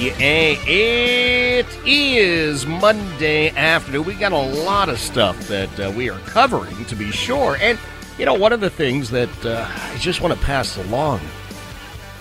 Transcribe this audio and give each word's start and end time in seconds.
It 0.00 1.66
is 1.84 2.66
Monday 2.66 3.50
afternoon. 3.50 4.04
We 4.04 4.14
got 4.14 4.30
a 4.30 4.38
lot 4.38 4.88
of 4.88 5.00
stuff 5.00 5.36
that 5.48 5.80
uh, 5.80 5.90
we 5.90 6.08
are 6.08 6.20
covering, 6.20 6.84
to 6.84 6.94
be 6.94 7.10
sure. 7.10 7.56
And, 7.60 7.76
you 8.16 8.24
know, 8.24 8.34
one 8.34 8.52
of 8.52 8.60
the 8.60 8.70
things 8.70 9.10
that 9.10 9.44
uh, 9.44 9.68
I 9.68 9.96
just 9.96 10.20
want 10.20 10.38
to 10.38 10.46
pass 10.46 10.76
along 10.76 11.20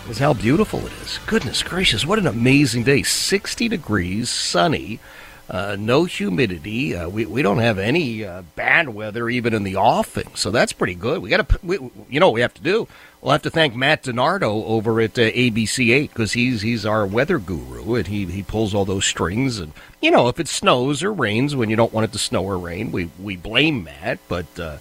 is 0.10 0.18
how 0.18 0.34
beautiful 0.34 0.80
it 0.88 0.92
is. 1.04 1.20
Goodness 1.28 1.62
gracious, 1.62 2.04
what 2.04 2.18
an 2.18 2.26
amazing 2.26 2.84
day. 2.84 3.04
60 3.04 3.68
degrees, 3.68 4.32
sunny, 4.32 5.00
uh, 5.48 5.76
no 5.78 6.06
humidity. 6.06 6.96
Uh, 6.96 7.10
we, 7.10 7.28
we 7.28 7.44
don't 7.44 7.60
have 7.60 7.78
any 7.78 8.26
uh, 8.26 8.42
bad 8.56 8.90
weather 8.90 9.30
even 9.30 9.54
in 9.54 9.62
the 9.62 9.76
offing, 9.76 10.32
so 10.34 10.50
that's 10.50 10.74
pretty 10.74 10.96
good. 10.96 11.22
We 11.22 11.30
got 11.30 11.48
to, 11.48 11.92
you 12.10 12.20
know, 12.20 12.30
what 12.30 12.34
we 12.34 12.42
have 12.42 12.56
to 12.56 12.64
do 12.64 12.88
We'll 13.28 13.34
have 13.34 13.42
to 13.42 13.50
thank 13.50 13.76
Matt 13.76 14.04
DiNardo 14.04 14.64
over 14.64 15.02
at 15.02 15.20
uh, 15.20 15.24
ABC8 15.24 16.14
because 16.14 16.32
he's 16.32 16.62
he's 16.62 16.86
our 16.86 17.06
weather 17.06 17.40
guru 17.40 17.96
and 17.96 18.08
he, 18.08 18.24
he 18.24 18.42
pulls 18.42 18.74
all 18.74 18.86
those 18.86 19.04
strings. 19.04 19.60
And 19.60 19.74
you 20.02 20.12
know, 20.12 20.30
if 20.30 20.40
it 20.40 20.48
snows 20.48 21.04
or 21.04 21.12
rains 21.12 21.54
when 21.54 21.70
you 21.70 21.76
don't 21.76 21.92
want 21.92 22.06
it 22.06 22.14
to 22.14 22.20
snow 22.20 22.46
or 22.46 22.58
rain, 22.58 22.90
we 22.90 23.10
we 23.20 23.36
blame 23.36 23.84
Matt. 23.84 24.20
But 24.30 24.58
uh, 24.58 24.78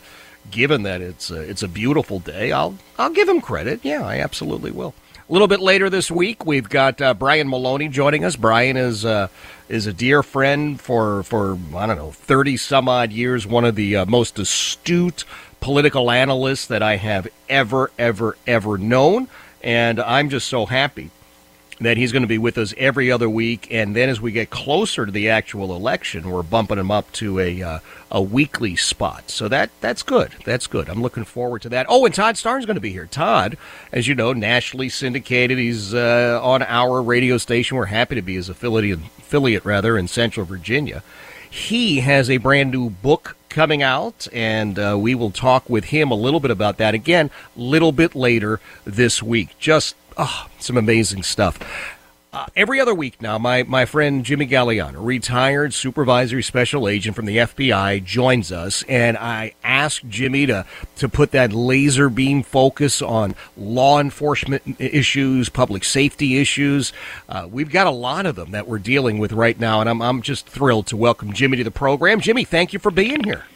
given 0.49 0.85
that 0.85 1.01
it's 1.01 1.29
it's 1.29 1.65
a 1.65 1.67
beautiful 1.67 2.21
day, 2.21 2.53
I'll 2.53 2.79
I'll 3.01 3.11
give 3.11 3.29
him 3.29 3.41
credit. 3.41 3.81
Yeah, 3.83 4.07
I 4.07 4.21
absolutely 4.21 4.71
will. 4.71 4.95
A 5.29 5.33
little 5.33 5.49
bit 5.49 5.59
later 5.59 5.91
this 5.91 6.09
week, 6.09 6.47
we've 6.47 6.69
got 6.69 7.03
uh, 7.03 7.15
Brian 7.15 7.49
Maloney 7.49 7.89
joining 7.89 8.25
us. 8.25 8.37
Brian 8.37 8.77
is 8.77 9.05
uh, 9.05 9.27
is 9.69 9.89
a 9.89 9.93
dear 9.93 10.23
friend 10.23 10.81
for 10.81 11.25
for 11.25 11.59
I 11.75 11.87
don't 11.89 11.97
know 11.97 12.13
thirty 12.13 12.57
some 12.57 12.89
odd 12.89 13.11
years. 13.11 13.45
One 13.45 13.65
of 13.65 13.75
the 13.75 13.97
uh, 13.97 14.07
most 14.07 14.39
astute 14.39 15.25
political 15.67 16.13
analyst 16.13 16.69
that 16.69 16.81
I 16.81 16.95
have 16.95 17.27
ever, 17.49 17.91
ever, 17.99 18.37
ever 18.47 18.79
known. 18.79 19.27
And 19.65 19.99
I'm 19.99 20.31
just 20.31 20.47
so 20.47 20.65
happy 20.65 21.11
that 21.81 21.97
he's 21.97 22.13
going 22.13 22.23
to 22.23 22.29
be 22.29 22.39
with 22.39 22.57
us 22.57 22.73
every 22.79 23.11
other 23.11 23.29
week. 23.29 23.67
And 23.73 23.97
then 23.97 24.09
as 24.09 24.21
we 24.21 24.31
get 24.31 24.49
closer 24.49 25.05
to 25.05 25.11
the 25.11 25.29
actual 25.29 25.75
election, 25.75 26.31
we're 26.31 26.45
bumping 26.45 26.79
him 26.79 26.93
up 26.93 27.11
to 27.15 27.41
a 27.41 27.61
uh, 27.65 27.79
a 28.13 28.23
weekly 28.23 28.77
spot. 28.77 29.29
So 29.29 29.49
that 29.49 29.71
that's 29.81 30.05
good. 30.05 30.37
That's 30.45 30.69
good. 30.69 30.89
I'm 30.89 31.03
looking 31.03 31.25
forward 31.25 31.63
to 31.63 31.69
that. 31.71 31.87
Oh, 31.89 32.07
and 32.07 32.15
Todd 32.15 32.37
Starnes 32.37 32.65
going 32.65 32.77
to 32.77 32.81
be 32.81 32.93
here. 32.93 33.07
Todd, 33.07 33.59
as 33.91 34.07
you 34.07 34.15
know, 34.15 34.33
nationally 34.33 34.89
syndicated. 34.89 35.59
He's 35.59 35.93
uh, 35.95 36.39
on 36.45 36.63
our 36.63 37.03
radio 37.03 37.39
station. 37.39 37.77
We're 37.77 37.87
happy 37.87 38.15
to 38.15 38.23
be 38.23 38.37
his 38.37 38.49
affiliate 38.49 39.01
affiliate 39.19 39.65
rather 39.65 39.99
in 39.99 40.07
Central 40.07 40.47
Virginia. 40.47 41.03
He 41.51 42.01
has 42.01 42.31
a 42.31 42.37
brand 42.37 42.71
new 42.71 42.89
book 42.89 43.35
coming 43.57 43.83
out, 43.83 44.29
and 44.35 44.79
uh, 44.79 44.95
we 45.01 45.15
will 45.15 45.31
talk 45.31 45.71
with 45.71 45.87
him 45.87 46.11
a 46.11 46.15
little 46.15 46.41
bit 46.41 46.51
about 46.51 46.77
that 46.77 46.93
again, 46.93 47.31
a 47.57 47.59
little 47.59 47.91
bit 47.91 48.15
later 48.15 48.61
this 48.85 49.23
week. 49.23 49.59
Just 49.59 49.97
oh, 50.19 50.47
some 50.59 50.77
amazing 50.77 51.23
stuff. 51.23 51.59
Uh, 52.37 52.45
every 52.55 52.79
other 52.79 52.95
week 52.95 53.23
now, 53.23 53.39
my, 53.39 53.63
my 53.63 53.87
friend 53.87 54.23
Jimmy 54.23 54.47
Gagliano, 54.47 55.03
retired 55.03 55.73
supervisory 55.73 56.43
special 56.43 56.87
agent 56.87 57.17
from 57.17 57.25
the 57.25 57.39
FBI, 57.39 58.05
joins 58.05 58.53
us, 58.53 58.83
and 58.91 59.17
I 59.17 59.55
ask 59.65 60.07
Jimmy 60.07 60.45
to, 60.45 60.67
to 60.97 61.09
put 61.09 61.31
that 61.31 61.55
laser 61.55 62.11
beam 62.11 62.43
focus 62.43 63.01
on 63.01 63.35
law 63.57 63.99
enforcement 63.99 64.79
issues, 64.79 65.49
public 65.49 65.83
safety 65.83 66.39
issues. 66.39 66.93
Uh, 67.27 67.49
we've 67.51 67.71
got 67.71 67.87
a 67.87 67.91
lot 67.91 68.27
of 68.27 68.37
them 68.37 68.51
that 68.51 68.69
we're 68.69 68.81
dealing 68.81 69.17
with 69.17 69.33
right 69.33 69.59
now, 69.59 69.81
and 69.81 69.89
I'm, 69.89 70.03
I'm 70.03 70.21
just 70.21 70.47
thrilled 70.47 70.89
to 70.89 70.97
welcome 70.99 71.33
Jimmy 71.33 71.57
to 71.57 71.65
the 71.65 71.71
program. 71.71 72.21
Jimmy, 72.21 72.45
thank 72.45 72.75
you 72.75 72.79
for 72.79 72.91
being 72.91 73.25
here. 73.25 73.47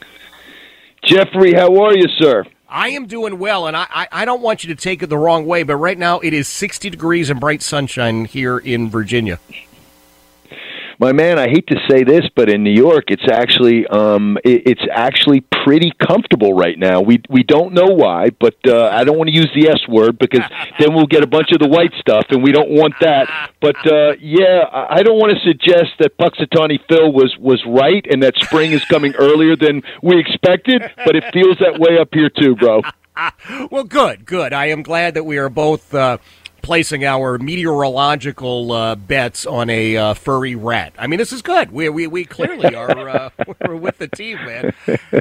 Jeffrey, 1.11 1.53
how 1.55 1.77
are 1.83 1.93
you, 1.93 2.07
sir? 2.21 2.45
I 2.69 2.91
am 2.91 3.07
doing 3.07 3.41
well, 3.41 3.67
and 3.67 3.77
I, 3.77 3.85
I, 3.91 4.09
I, 4.13 4.25
don't 4.25 4.43
want 4.43 4.63
you 4.63 4.73
to 4.73 4.81
take 4.81 5.03
it 5.03 5.09
the 5.09 5.19
wrong 5.19 5.45
way, 5.45 5.65
but 5.65 5.75
right 5.75 5.99
now 5.99 6.21
it 6.21 6.33
is 6.33 6.47
60 6.47 6.89
degrees 6.89 7.31
and 7.31 7.41
bright 7.41 7.63
sunshine 7.63 8.27
here 8.27 8.59
in 8.59 8.89
Virginia 8.89 9.41
my 11.01 11.13
man, 11.13 11.39
I 11.39 11.49
hate 11.49 11.67
to 11.69 11.77
say 11.89 12.05
this, 12.05 12.29
but 12.37 12.51
in 12.51 12.63
New 12.63 12.75
York, 12.75 13.05
it's 13.09 13.27
actually 13.27 13.87
um, 13.87 14.37
it, 14.45 14.63
it's 14.67 14.87
actually 14.93 15.41
pretty 15.65 15.93
comfortable 15.99 16.53
right 16.53 16.79
now. 16.79 17.01
We 17.01 17.23
we 17.31 17.43
don't 17.43 17.73
know 17.73 17.87
why, 17.87 18.29
but 18.39 18.57
uh, 18.67 18.89
I 18.89 19.05
don't 19.05 19.17
want 19.17 19.31
to 19.31 19.35
use 19.35 19.51
the 19.55 19.71
S 19.71 19.81
word 19.89 20.19
because 20.19 20.43
then 20.79 20.95
we'll 20.95 21.07
get 21.07 21.23
a 21.23 21.27
bunch 21.27 21.53
of 21.53 21.59
the 21.59 21.69
white 21.69 21.93
stuff, 21.99 22.27
and 22.29 22.43
we 22.43 22.53
don't 22.53 22.69
want 22.69 22.93
that. 23.01 23.53
But 23.63 23.77
uh, 23.91 24.13
yeah, 24.21 24.69
I 24.71 25.03
don't 25.03 25.19
want 25.19 25.33
to 25.33 25.41
suggest 25.43 25.93
that 26.01 26.19
Punxsutawney 26.19 26.81
Phil 26.87 27.11
was 27.11 27.35
was 27.39 27.65
right 27.67 28.07
and 28.11 28.23
that 28.23 28.35
spring 28.37 28.73
is 28.73 28.85
coming 28.85 29.15
earlier 29.17 29.57
than 29.57 29.83
we 30.03 30.21
expected, 30.21 30.83
but 31.07 31.17
it 31.17 31.25
feels 31.33 31.57
that 31.61 31.81
way 31.81 31.99
up 31.99 32.09
here 32.13 32.29
too, 32.29 32.57
bro. 32.57 32.83
well, 33.71 33.85
good, 33.85 34.27
good. 34.27 34.53
I 34.53 34.67
am 34.67 34.83
glad 34.83 35.15
that 35.15 35.25
we 35.25 35.39
are 35.39 35.49
both. 35.49 35.95
Uh, 35.95 36.19
placing 36.63 37.05
our 37.05 37.39
meteorological 37.39 38.73
uh, 38.73 38.95
bets 38.95 39.47
on 39.47 39.71
a 39.71 39.97
uh, 39.97 40.15
furry 40.15 40.55
rat. 40.55 40.93
I 40.99 41.07
mean, 41.07 41.19
this 41.19 41.33
is 41.33 41.43
good. 41.43 41.71
We 41.73 41.89
we, 41.89 42.07
we 42.07 42.25
clearly 42.25 42.75
are 42.75 43.09
uh, 43.09 43.31
we're 43.67 43.77
with 43.77 43.99
the 43.99 44.09
team, 44.09 44.37
man. 44.45 44.73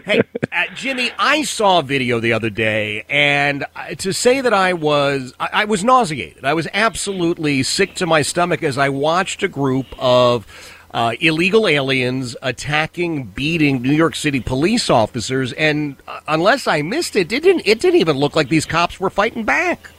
Hey, 0.05 0.21
uh, 0.51 0.63
Jimmy, 0.75 1.11
I 1.17 1.43
saw 1.43 1.79
a 1.79 1.83
video 1.83 2.19
the 2.19 2.33
other 2.33 2.49
day, 2.49 3.05
and 3.09 3.65
uh, 3.75 3.95
to 3.95 4.13
say 4.13 4.41
that 4.41 4.53
I 4.53 4.73
was 4.73 5.33
I, 5.39 5.49
I 5.53 5.65
was 5.65 5.83
nauseated. 5.83 6.45
I 6.45 6.53
was 6.53 6.67
absolutely 6.73 7.63
sick 7.63 7.95
to 7.95 8.05
my 8.05 8.21
stomach 8.21 8.63
as 8.63 8.77
I 8.77 8.89
watched 8.89 9.43
a 9.43 9.47
group 9.47 9.87
of. 9.97 10.45
Uh, 10.91 11.13
illegal 11.19 11.67
aliens 11.67 12.35
attacking, 12.41 13.23
beating 13.25 13.79
New 13.79 13.91
York 13.91 14.15
City 14.15 14.39
police 14.39 14.89
officers, 14.89 15.53
and 15.53 15.95
uh, 16.07 16.19
unless 16.27 16.65
I 16.65 16.81
missed 16.81 17.15
it, 17.15 17.31
it 17.31 17.43
didn't. 17.43 17.61
It 17.67 17.79
didn't 17.79 17.99
even 17.99 18.17
look 18.17 18.35
like 18.35 18.49
these 18.49 18.65
cops 18.65 18.99
were 18.99 19.11
fighting 19.11 19.43
back. 19.43 19.91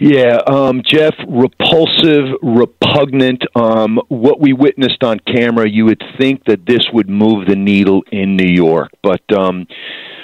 Yeah, 0.00 0.36
um, 0.46 0.82
Jeff, 0.84 1.14
repulsive, 1.26 2.26
repugnant. 2.40 3.42
Um, 3.56 4.00
what 4.08 4.40
we 4.40 4.52
witnessed 4.52 5.02
on 5.02 5.18
camera, 5.20 5.68
you 5.68 5.86
would 5.86 6.02
think 6.18 6.44
that 6.44 6.66
this 6.66 6.86
would 6.92 7.10
move 7.10 7.48
the 7.48 7.56
needle 7.56 8.04
in 8.12 8.36
New 8.36 8.46
York, 8.48 8.92
but 9.02 9.22
um, 9.32 9.66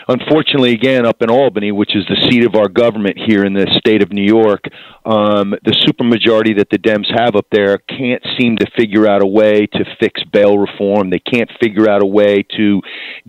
unfortunately, 0.09 0.73
again, 0.73 1.07
up 1.07 1.23
in 1.23 1.31
Albany, 1.31 1.73
which 1.73 1.95
is 1.95 2.05
the 2.09 2.29
seat 2.29 2.45
of 2.45 2.55
our 2.55 2.69
government 2.69 3.19
here 3.19 3.45
in 3.45 3.55
the 3.55 3.67
state 3.79 4.03
of 4.03 4.13
New 4.13 4.25
York, 4.25 4.65
um, 5.05 5.55
the 5.65 5.73
supermajority 5.73 6.57
that 6.59 6.69
the 6.71 6.79
Dems 6.79 7.11
have 7.17 7.37
up 7.37 7.47
there 7.51 7.79
can't 7.79 8.23
seem 8.39 8.57
to 8.57 8.67
figure 8.77 9.07
out 9.07 9.23
a 9.23 9.27
way 9.27 9.67
to 9.67 9.85
fix 10.01 10.23
bail 10.33 10.59
reform. 10.59 11.11
They 11.11 11.19
can't 11.19 11.51
figure 11.61 11.89
out 11.89 12.03
a 12.03 12.07
way 12.07 12.45
to 12.57 12.81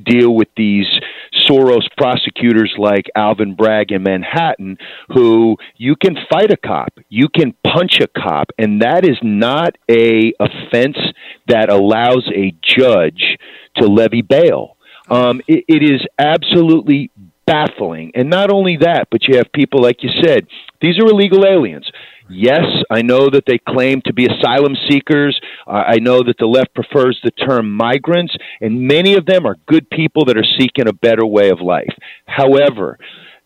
deal 0.01 0.33
with 0.33 0.49
these 0.55 0.87
Soros 1.47 1.87
prosecutors 1.97 2.73
like 2.77 3.05
Alvin 3.15 3.55
Bragg 3.55 3.91
in 3.91 4.03
Manhattan, 4.03 4.77
who 5.13 5.57
you 5.77 5.95
can 5.95 6.15
fight 6.29 6.51
a 6.51 6.57
cop, 6.57 6.93
you 7.09 7.27
can 7.29 7.53
punch 7.63 7.99
a 7.99 8.07
cop, 8.07 8.47
and 8.57 8.81
that 8.81 9.05
is 9.05 9.17
not 9.21 9.75
a 9.89 10.33
offense 10.39 10.97
that 11.47 11.69
allows 11.69 12.27
a 12.33 12.53
judge 12.63 13.37
to 13.77 13.87
levy 13.87 14.21
bail. 14.21 14.74
Um, 15.09 15.41
it, 15.47 15.65
it 15.67 15.83
is 15.83 16.01
absolutely 16.17 17.11
baffling. 17.45 18.11
And 18.15 18.29
not 18.29 18.51
only 18.51 18.77
that, 18.77 19.07
but 19.11 19.27
you 19.27 19.37
have 19.37 19.51
people, 19.53 19.81
like 19.81 20.03
you 20.03 20.09
said, 20.23 20.47
these 20.81 20.97
are 20.99 21.05
illegal 21.05 21.45
aliens. 21.45 21.89
Yes, 22.27 22.63
I 22.89 23.03
know 23.03 23.29
that 23.29 23.43
they 23.45 23.59
claim 23.59 24.01
to 24.05 24.13
be 24.13 24.25
asylum 24.25 24.75
seekers. 24.89 25.39
Uh, 25.67 25.83
I 25.85 25.99
know 25.99 26.23
that 26.23 26.37
the 26.39 26.47
left 26.47 26.73
prefers 26.73 27.19
the 27.23 27.29
term 27.29 27.71
migrants, 27.71 28.35
and 28.61 28.87
many 28.87 29.13
of 29.13 29.27
them 29.27 29.45
are 29.45 29.57
good 29.67 29.87
people 29.91 30.25
that 30.25 30.37
are 30.37 30.45
seeking 30.59 30.87
a 30.87 30.93
better 30.93 31.25
way 31.25 31.49
of 31.49 31.61
life. 31.61 31.93
However, 32.25 32.97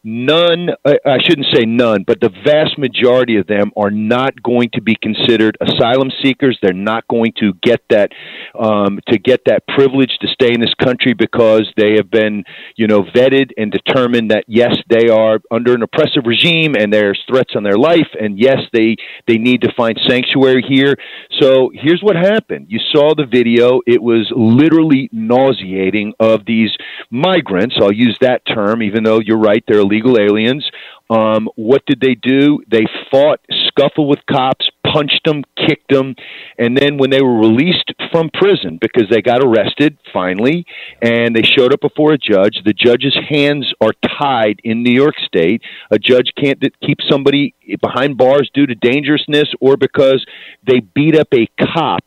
none, 0.03 0.69
I 0.85 1.17
shouldn't 1.23 1.47
say 1.53 1.65
none, 1.65 2.03
but 2.05 2.19
the 2.21 2.31
vast 2.45 2.77
majority 2.77 3.37
of 3.37 3.47
them 3.47 3.71
are 3.75 3.91
not 3.91 4.41
going 4.41 4.69
to 4.73 4.81
be 4.81 4.95
considered 4.95 5.57
asylum 5.61 6.09
seekers. 6.23 6.57
They're 6.61 6.73
not 6.73 7.07
going 7.07 7.33
to 7.39 7.53
get 7.61 7.81
that, 7.89 8.11
um, 8.57 8.99
to 9.09 9.17
get 9.17 9.41
that 9.45 9.67
privilege 9.67 10.11
to 10.21 10.27
stay 10.27 10.53
in 10.53 10.61
this 10.61 10.73
country 10.81 11.13
because 11.13 11.71
they 11.75 11.95
have 11.95 12.09
been, 12.09 12.43
you 12.75 12.87
know, 12.87 13.03
vetted 13.03 13.51
and 13.57 13.71
determined 13.71 14.31
that 14.31 14.45
yes, 14.47 14.75
they 14.89 15.09
are 15.09 15.39
under 15.51 15.73
an 15.73 15.83
oppressive 15.83 16.23
regime 16.25 16.75
and 16.75 16.93
there's 16.93 17.21
threats 17.27 17.53
on 17.55 17.63
their 17.63 17.77
life, 17.77 18.07
and 18.19 18.39
yes, 18.39 18.59
they 18.71 18.95
they 19.27 19.37
need 19.37 19.61
to 19.61 19.73
find 19.75 19.99
sanctuary 20.07 20.63
here. 20.67 20.95
So 21.41 21.71
here's 21.73 22.01
what 22.01 22.15
happened. 22.15 22.67
You 22.69 22.79
saw 22.91 23.13
the 23.15 23.25
video. 23.25 23.81
It 23.85 24.01
was 24.01 24.31
literally 24.35 25.09
nauseating 25.11 26.13
of 26.19 26.45
these 26.45 26.71
migrants. 27.11 27.75
I'll 27.81 27.91
use 27.91 28.17
that 28.21 28.41
term, 28.45 28.81
even 28.81 29.03
though 29.03 29.19
you're 29.19 29.37
right, 29.37 29.63
they're 29.67 29.79
illegal 29.79 29.89
aliens. 30.07 30.69
Um, 31.09 31.49
what 31.55 31.85
did 31.87 31.99
they 32.01 32.15
do? 32.15 32.61
They 32.69 32.85
fought, 33.09 33.39
scuffled 33.67 34.09
with 34.09 34.19
cops, 34.29 34.69
punched 34.85 35.21
them, 35.25 35.43
kicked 35.57 35.91
them, 35.91 36.15
and 36.57 36.77
then 36.77 36.97
when 36.97 37.09
they 37.09 37.21
were 37.21 37.39
released 37.39 37.91
from 38.11 38.29
prison 38.31 38.77
because 38.79 39.09
they 39.09 39.21
got 39.21 39.43
arrested 39.43 39.97
finally, 40.13 40.65
and 41.01 41.35
they 41.35 41.41
showed 41.41 41.73
up 41.73 41.81
before 41.81 42.13
a 42.13 42.17
judge, 42.17 42.61
the 42.63 42.73
judge's 42.73 43.17
hands 43.27 43.73
are 43.81 43.93
tied 44.19 44.59
in 44.63 44.83
New 44.83 44.93
York 44.93 45.15
State. 45.25 45.63
A 45.91 45.97
judge 45.97 46.31
can't 46.37 46.63
keep 46.85 46.99
somebody 47.09 47.55
behind 47.81 48.17
bars 48.17 48.49
due 48.53 48.67
to 48.67 48.75
dangerousness 48.75 49.49
or 49.59 49.77
because 49.77 50.23
they 50.65 50.79
beat 50.79 51.17
up 51.17 51.27
a 51.33 51.47
cop. 51.59 52.03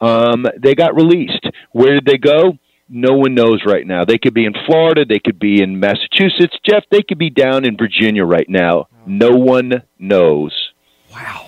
Um, 0.00 0.46
they 0.56 0.74
got 0.74 0.94
released. 0.94 1.46
Where 1.72 1.94
did 1.94 2.06
they 2.06 2.16
go? 2.16 2.58
No 2.90 3.14
one 3.14 3.34
knows 3.34 3.62
right 3.64 3.86
now. 3.86 4.04
They 4.04 4.18
could 4.18 4.34
be 4.34 4.44
in 4.44 4.54
Florida, 4.66 5.04
they 5.04 5.20
could 5.20 5.38
be 5.38 5.62
in 5.62 5.80
Massachusetts, 5.80 6.56
Jeff, 6.68 6.84
they 6.90 7.02
could 7.02 7.18
be 7.18 7.30
down 7.30 7.64
in 7.64 7.76
Virginia 7.76 8.24
right 8.24 8.48
now. 8.48 8.88
No 9.06 9.30
one 9.30 9.82
knows. 9.98 10.72
Wow. 11.12 11.46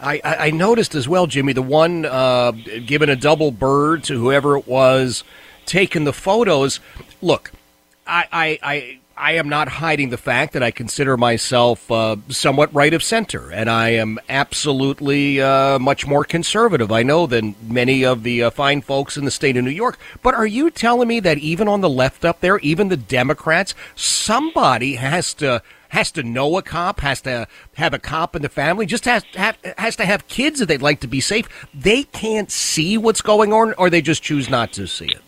I, 0.00 0.20
I 0.24 0.50
noticed 0.50 0.94
as 0.94 1.08
well, 1.08 1.26
Jimmy, 1.26 1.52
the 1.52 1.62
one 1.62 2.04
uh, 2.04 2.52
given 2.84 3.08
a 3.08 3.16
double 3.16 3.50
bird 3.50 4.04
to 4.04 4.18
whoever 4.18 4.56
it 4.56 4.68
was 4.68 5.24
taking 5.64 6.04
the 6.04 6.12
photos. 6.12 6.80
Look, 7.20 7.50
I, 8.06 8.26
I, 8.30 8.58
I 8.62 8.98
I 9.18 9.32
am 9.32 9.48
not 9.48 9.68
hiding 9.68 10.10
the 10.10 10.18
fact 10.18 10.52
that 10.52 10.62
I 10.62 10.70
consider 10.70 11.16
myself 11.16 11.90
uh, 11.90 12.16
somewhat 12.28 12.74
right 12.74 12.92
of 12.92 13.02
center, 13.02 13.50
and 13.50 13.70
I 13.70 13.90
am 13.90 14.18
absolutely 14.28 15.40
uh, 15.40 15.78
much 15.78 16.06
more 16.06 16.22
conservative, 16.22 16.92
I 16.92 17.02
know, 17.02 17.26
than 17.26 17.54
many 17.66 18.04
of 18.04 18.24
the 18.24 18.44
uh, 18.44 18.50
fine 18.50 18.82
folks 18.82 19.16
in 19.16 19.24
the 19.24 19.30
state 19.30 19.56
of 19.56 19.64
New 19.64 19.70
York. 19.70 19.98
But 20.22 20.34
are 20.34 20.46
you 20.46 20.70
telling 20.70 21.08
me 21.08 21.20
that 21.20 21.38
even 21.38 21.66
on 21.66 21.80
the 21.80 21.88
left 21.88 22.26
up 22.26 22.40
there, 22.40 22.58
even 22.58 22.88
the 22.88 22.96
Democrats, 22.98 23.74
somebody 23.94 24.96
has 24.96 25.32
to 25.34 25.62
has 25.88 26.10
to 26.12 26.22
know 26.22 26.58
a 26.58 26.62
cop, 26.62 27.00
has 27.00 27.22
to 27.22 27.46
have 27.76 27.94
a 27.94 27.98
cop 27.98 28.36
in 28.36 28.42
the 28.42 28.48
family, 28.50 28.84
just 28.84 29.06
has 29.06 29.24
have, 29.34 29.56
has 29.78 29.96
to 29.96 30.04
have 30.04 30.28
kids 30.28 30.58
that 30.58 30.66
they'd 30.66 30.82
like 30.82 31.00
to 31.00 31.08
be 31.08 31.22
safe. 31.22 31.48
They 31.72 32.02
can't 32.02 32.50
see 32.50 32.98
what's 32.98 33.22
going 33.22 33.54
on, 33.54 33.72
or 33.74 33.88
they 33.88 34.02
just 34.02 34.22
choose 34.22 34.50
not 34.50 34.72
to 34.74 34.86
see 34.86 35.06
it. 35.06 35.22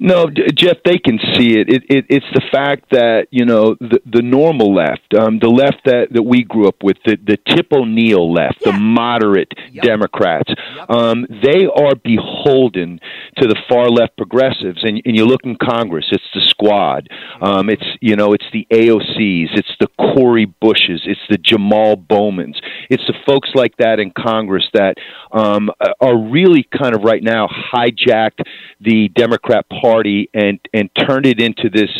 No, 0.00 0.30
Jeff, 0.30 0.76
they 0.84 0.98
can 0.98 1.18
see 1.34 1.58
it. 1.58 1.68
it, 1.68 1.82
it 1.88 2.06
it's 2.08 2.26
the 2.32 2.42
fact 2.52 2.90
that 2.90 3.26
you 3.30 3.44
know 3.44 3.74
the, 3.80 4.00
the 4.06 4.22
normal 4.22 4.72
left, 4.72 5.12
um, 5.14 5.40
the 5.40 5.48
left 5.48 5.84
that, 5.86 6.08
that 6.12 6.22
we 6.22 6.44
grew 6.44 6.68
up 6.68 6.82
with, 6.84 6.98
the, 7.04 7.16
the 7.16 7.36
Tip 7.48 7.72
O'Neill 7.72 8.32
left, 8.32 8.58
yeah. 8.64 8.72
the 8.72 8.78
moderate 8.78 9.52
yep. 9.72 9.84
Democrats. 9.84 10.50
Yep. 10.76 10.90
Um, 10.90 11.26
they 11.42 11.66
are 11.66 11.96
beholden 11.96 13.00
to 13.38 13.48
the 13.48 13.56
far 13.68 13.90
left 13.90 14.16
progressives, 14.16 14.84
and, 14.84 15.02
and 15.04 15.16
you 15.16 15.24
look 15.26 15.40
in 15.42 15.56
Congress, 15.56 16.06
it's 16.12 16.24
the 16.32 16.42
Squad, 16.42 17.08
um, 17.40 17.68
it's 17.68 17.86
you 18.00 18.14
know 18.14 18.34
it's 18.34 18.46
the 18.52 18.68
AOCs, 18.70 19.58
it's 19.58 19.74
the 19.80 19.88
Cori 19.98 20.44
Bushes, 20.44 21.02
it's 21.06 21.26
the 21.28 21.38
Jamal 21.38 21.96
Bowmans, 21.96 22.60
it's 22.88 23.06
the 23.08 23.14
folks 23.26 23.50
like 23.54 23.76
that 23.78 23.98
in 23.98 24.12
Congress 24.12 24.68
that 24.74 24.94
um, 25.32 25.70
are 26.00 26.16
really 26.16 26.62
kind 26.62 26.94
of 26.94 27.02
right 27.02 27.22
now 27.22 27.48
hijacked 27.48 28.46
the 28.80 29.08
Democrat 29.08 29.66
Party 29.68 29.87
party 29.88 30.28
and 30.34 30.58
and 30.72 30.90
turned 31.06 31.26
it 31.26 31.40
into 31.40 31.68
this 31.72 31.90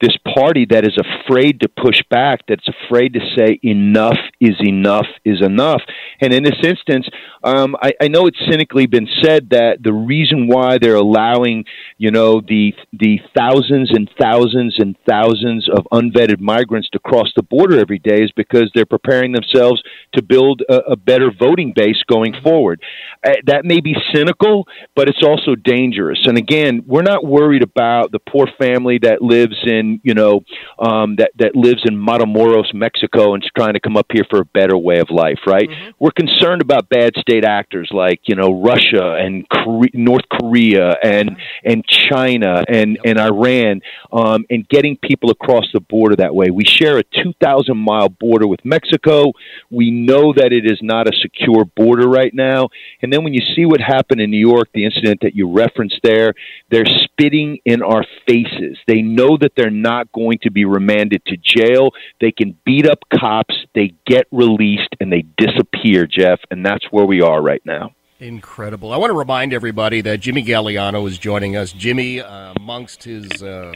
this 0.00 0.16
party 0.34 0.66
that 0.70 0.84
is 0.84 0.96
afraid 0.98 1.60
to 1.60 1.68
push 1.68 2.02
back, 2.10 2.40
that's 2.48 2.68
afraid 2.68 3.14
to 3.14 3.20
say 3.36 3.58
enough 3.62 4.18
is 4.40 4.56
enough 4.60 5.06
is 5.24 5.40
enough. 5.42 5.82
And 6.20 6.32
in 6.32 6.42
this 6.42 6.60
instance, 6.62 7.06
um, 7.42 7.76
I, 7.80 7.92
I 8.00 8.08
know 8.08 8.26
it's 8.26 8.38
cynically 8.50 8.86
been 8.86 9.08
said 9.22 9.50
that 9.50 9.82
the 9.82 9.92
reason 9.92 10.48
why 10.48 10.78
they're 10.78 10.96
allowing, 10.96 11.64
you 11.98 12.10
know, 12.10 12.40
the 12.40 12.74
the 12.92 13.20
thousands 13.36 13.90
and 13.96 14.10
thousands 14.20 14.76
and 14.78 14.96
thousands 15.08 15.68
of 15.68 15.86
unvetted 15.92 16.40
migrants 16.40 16.88
to 16.92 16.98
cross 16.98 17.30
the 17.36 17.42
border 17.42 17.78
every 17.78 17.98
day 17.98 18.22
is 18.22 18.32
because 18.32 18.70
they're 18.74 18.86
preparing 18.86 19.32
themselves 19.32 19.82
to 20.14 20.22
build 20.22 20.62
a, 20.68 20.92
a 20.92 20.96
better 20.96 21.30
voting 21.38 21.72
base 21.74 22.02
going 22.08 22.34
forward. 22.42 22.82
Uh, 23.24 23.32
that 23.46 23.64
may 23.64 23.80
be 23.80 23.94
cynical, 24.14 24.66
but 24.94 25.08
it's 25.08 25.22
also 25.22 25.54
dangerous. 25.54 26.20
And 26.24 26.36
again, 26.36 26.82
we're 26.86 27.02
not 27.02 27.24
worried 27.36 27.62
about 27.62 28.12
the 28.12 28.18
poor 28.18 28.46
family 28.58 28.98
that 29.02 29.20
lives 29.20 29.56
in, 29.64 30.00
you 30.02 30.14
know, 30.14 30.44
um, 30.78 31.16
that 31.16 31.32
that 31.36 31.54
lives 31.54 31.82
in 31.84 31.94
Matamoros, 31.96 32.72
Mexico, 32.74 33.34
and 33.34 33.42
is 33.42 33.50
trying 33.56 33.74
to 33.74 33.80
come 33.80 33.96
up 33.96 34.06
here 34.12 34.24
for 34.30 34.40
a 34.40 34.44
better 34.44 34.76
way 34.76 34.98
of 34.98 35.08
life. 35.10 35.40
Right? 35.46 35.68
Mm-hmm. 35.68 35.90
We're 35.98 36.12
concerned 36.12 36.62
about 36.62 36.88
bad 36.88 37.12
state 37.18 37.44
actors 37.44 37.90
like 37.92 38.20
you 38.24 38.34
know 38.34 38.62
Russia 38.62 39.14
and 39.14 39.46
North 39.94 40.24
Korea 40.30 40.96
and 41.02 41.30
mm-hmm. 41.30 41.70
and 41.70 41.86
China 41.86 42.64
and 42.68 42.98
and 43.04 43.18
Iran, 43.18 43.82
um, 44.12 44.44
and 44.50 44.68
getting 44.68 44.96
people 44.96 45.30
across 45.30 45.66
the 45.72 45.80
border 45.80 46.16
that 46.16 46.34
way. 46.34 46.50
We 46.50 46.64
share 46.64 46.98
a 46.98 47.02
2,000 47.02 47.76
mile 47.76 48.08
border 48.08 48.46
with 48.46 48.64
Mexico. 48.64 49.32
We 49.70 49.90
know 49.90 50.32
that 50.32 50.52
it 50.52 50.64
is 50.64 50.78
not 50.82 51.08
a 51.08 51.12
secure 51.20 51.64
border 51.64 52.08
right 52.08 52.32
now. 52.32 52.68
And 53.02 53.12
then 53.12 53.24
when 53.24 53.34
you 53.34 53.42
see 53.54 53.66
what 53.66 53.80
happened 53.80 54.20
in 54.20 54.30
New 54.30 54.40
York, 54.40 54.68
the 54.72 54.84
incident 54.84 55.20
that 55.22 55.34
you 55.34 55.50
referenced 55.50 56.00
there, 56.02 56.34
they're 56.70 56.86
spitting 57.26 57.58
in 57.64 57.82
our 57.82 58.04
faces. 58.26 58.78
They 58.86 59.02
know 59.02 59.36
that 59.38 59.52
they're 59.56 59.70
not 59.70 60.10
going 60.12 60.38
to 60.42 60.50
be 60.50 60.64
remanded 60.64 61.22
to 61.26 61.36
jail. 61.36 61.90
They 62.20 62.32
can 62.32 62.56
beat 62.64 62.88
up 62.88 63.00
cops, 63.18 63.54
they 63.74 63.94
get 64.06 64.26
released, 64.30 64.94
and 65.00 65.12
they 65.12 65.24
disappear, 65.36 66.06
Jeff. 66.06 66.40
And 66.50 66.64
that's 66.64 66.86
where 66.90 67.04
we 67.04 67.20
are 67.20 67.42
right 67.42 67.62
now. 67.64 67.92
Incredible. 68.18 68.92
I 68.92 68.96
want 68.96 69.10
to 69.10 69.16
remind 69.16 69.52
everybody 69.52 70.00
that 70.00 70.20
Jimmy 70.20 70.42
Gagliano 70.42 71.06
is 71.06 71.18
joining 71.18 71.54
us. 71.54 71.72
Jimmy, 71.72 72.20
uh, 72.20 72.54
amongst 72.56 73.04
his 73.04 73.42
uh, 73.42 73.74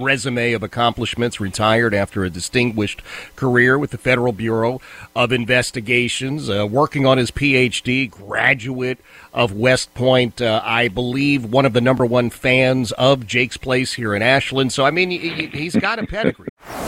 resume 0.00 0.52
of 0.52 0.62
accomplishments, 0.62 1.40
retired 1.40 1.94
after 1.94 2.24
a 2.24 2.30
distinguished 2.30 3.02
career 3.36 3.78
with 3.78 3.90
the 3.90 3.98
Federal 3.98 4.32
Bureau 4.32 4.80
of 5.14 5.32
Investigations, 5.32 6.48
uh, 6.48 6.66
working 6.66 7.06
on 7.06 7.18
his 7.18 7.30
PhD, 7.30 8.10
graduate 8.10 8.98
of 9.32 9.52
West 9.52 9.92
Point. 9.94 10.40
Uh, 10.40 10.60
I 10.64 10.88
believe 10.88 11.44
one 11.44 11.66
of 11.66 11.72
the 11.72 11.80
number 11.80 12.06
one 12.06 12.30
fans 12.30 12.92
of 12.92 13.26
Jake's 13.26 13.56
Place 13.56 13.94
here 13.94 14.14
in 14.14 14.22
Ashland. 14.22 14.72
So, 14.72 14.84
I 14.84 14.90
mean, 14.90 15.10
he's 15.10 15.76
got 15.76 15.98
a 15.98 16.06
pedigree. 16.06 16.48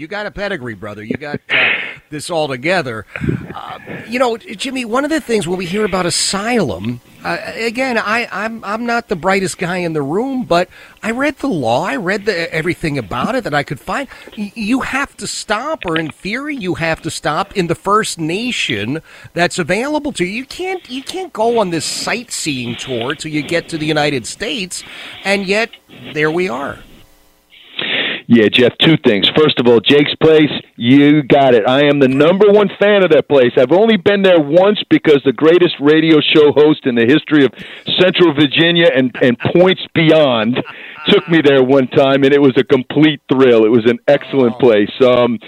You 0.00 0.06
got 0.06 0.24
a 0.24 0.30
pedigree, 0.30 0.72
brother. 0.72 1.04
You 1.04 1.18
got 1.18 1.40
uh, 1.50 1.74
this 2.08 2.30
all 2.30 2.48
together. 2.48 3.04
Uh, 3.54 3.78
you 4.08 4.18
know, 4.18 4.38
Jimmy. 4.38 4.86
One 4.86 5.04
of 5.04 5.10
the 5.10 5.20
things 5.20 5.46
when 5.46 5.58
we 5.58 5.66
hear 5.66 5.84
about 5.84 6.06
asylum, 6.06 7.02
uh, 7.22 7.36
again, 7.56 7.98
I, 7.98 8.26
I'm 8.32 8.64
I'm 8.64 8.86
not 8.86 9.08
the 9.08 9.16
brightest 9.16 9.58
guy 9.58 9.76
in 9.76 9.92
the 9.92 10.00
room, 10.00 10.44
but 10.44 10.70
I 11.02 11.10
read 11.10 11.36
the 11.36 11.48
law. 11.48 11.84
I 11.84 11.96
read 11.96 12.24
the, 12.24 12.50
everything 12.50 12.96
about 12.96 13.34
it 13.34 13.44
that 13.44 13.52
I 13.52 13.62
could 13.62 13.78
find. 13.78 14.08
You 14.36 14.80
have 14.80 15.14
to 15.18 15.26
stop, 15.26 15.84
or 15.84 15.98
in 15.98 16.10
theory, 16.10 16.56
you 16.56 16.76
have 16.76 17.02
to 17.02 17.10
stop 17.10 17.54
in 17.54 17.66
the 17.66 17.74
first 17.74 18.18
nation 18.18 19.02
that's 19.34 19.58
available 19.58 20.12
to 20.12 20.24
you. 20.24 20.30
You 20.30 20.46
can't 20.46 20.88
you 20.88 21.02
can't 21.02 21.30
go 21.30 21.58
on 21.58 21.68
this 21.68 21.84
sightseeing 21.84 22.76
tour 22.76 23.14
till 23.16 23.32
you 23.32 23.42
get 23.42 23.68
to 23.68 23.76
the 23.76 23.84
United 23.84 24.24
States, 24.24 24.82
and 25.24 25.44
yet 25.44 25.68
there 26.14 26.30
we 26.30 26.48
are. 26.48 26.78
Yeah, 28.32 28.46
Jeff, 28.48 28.78
two 28.78 28.96
things. 28.96 29.28
First 29.36 29.58
of 29.58 29.66
all, 29.66 29.80
Jake's 29.80 30.14
Place, 30.22 30.52
you 30.76 31.24
got 31.24 31.52
it. 31.52 31.66
I 31.66 31.86
am 31.86 31.98
the 31.98 32.06
number 32.06 32.46
one 32.48 32.70
fan 32.78 33.02
of 33.02 33.10
that 33.10 33.28
place. 33.28 33.50
I've 33.58 33.72
only 33.72 33.96
been 33.96 34.22
there 34.22 34.38
once 34.38 34.80
because 34.88 35.20
the 35.24 35.32
greatest 35.32 35.74
radio 35.80 36.20
show 36.20 36.52
host 36.52 36.86
in 36.86 36.94
the 36.94 37.06
history 37.06 37.44
of 37.44 37.50
Central 37.98 38.32
Virginia 38.32 38.86
and, 38.94 39.10
and 39.20 39.36
points 39.36 39.82
beyond 39.96 40.62
took 41.08 41.28
me 41.28 41.40
there 41.42 41.64
one 41.64 41.88
time, 41.88 42.22
and 42.22 42.32
it 42.32 42.40
was 42.40 42.52
a 42.56 42.62
complete 42.62 43.20
thrill. 43.28 43.64
It 43.64 43.70
was 43.70 43.90
an 43.90 43.98
excellent 44.06 44.60
place. 44.60 44.92
Um, 45.04 45.40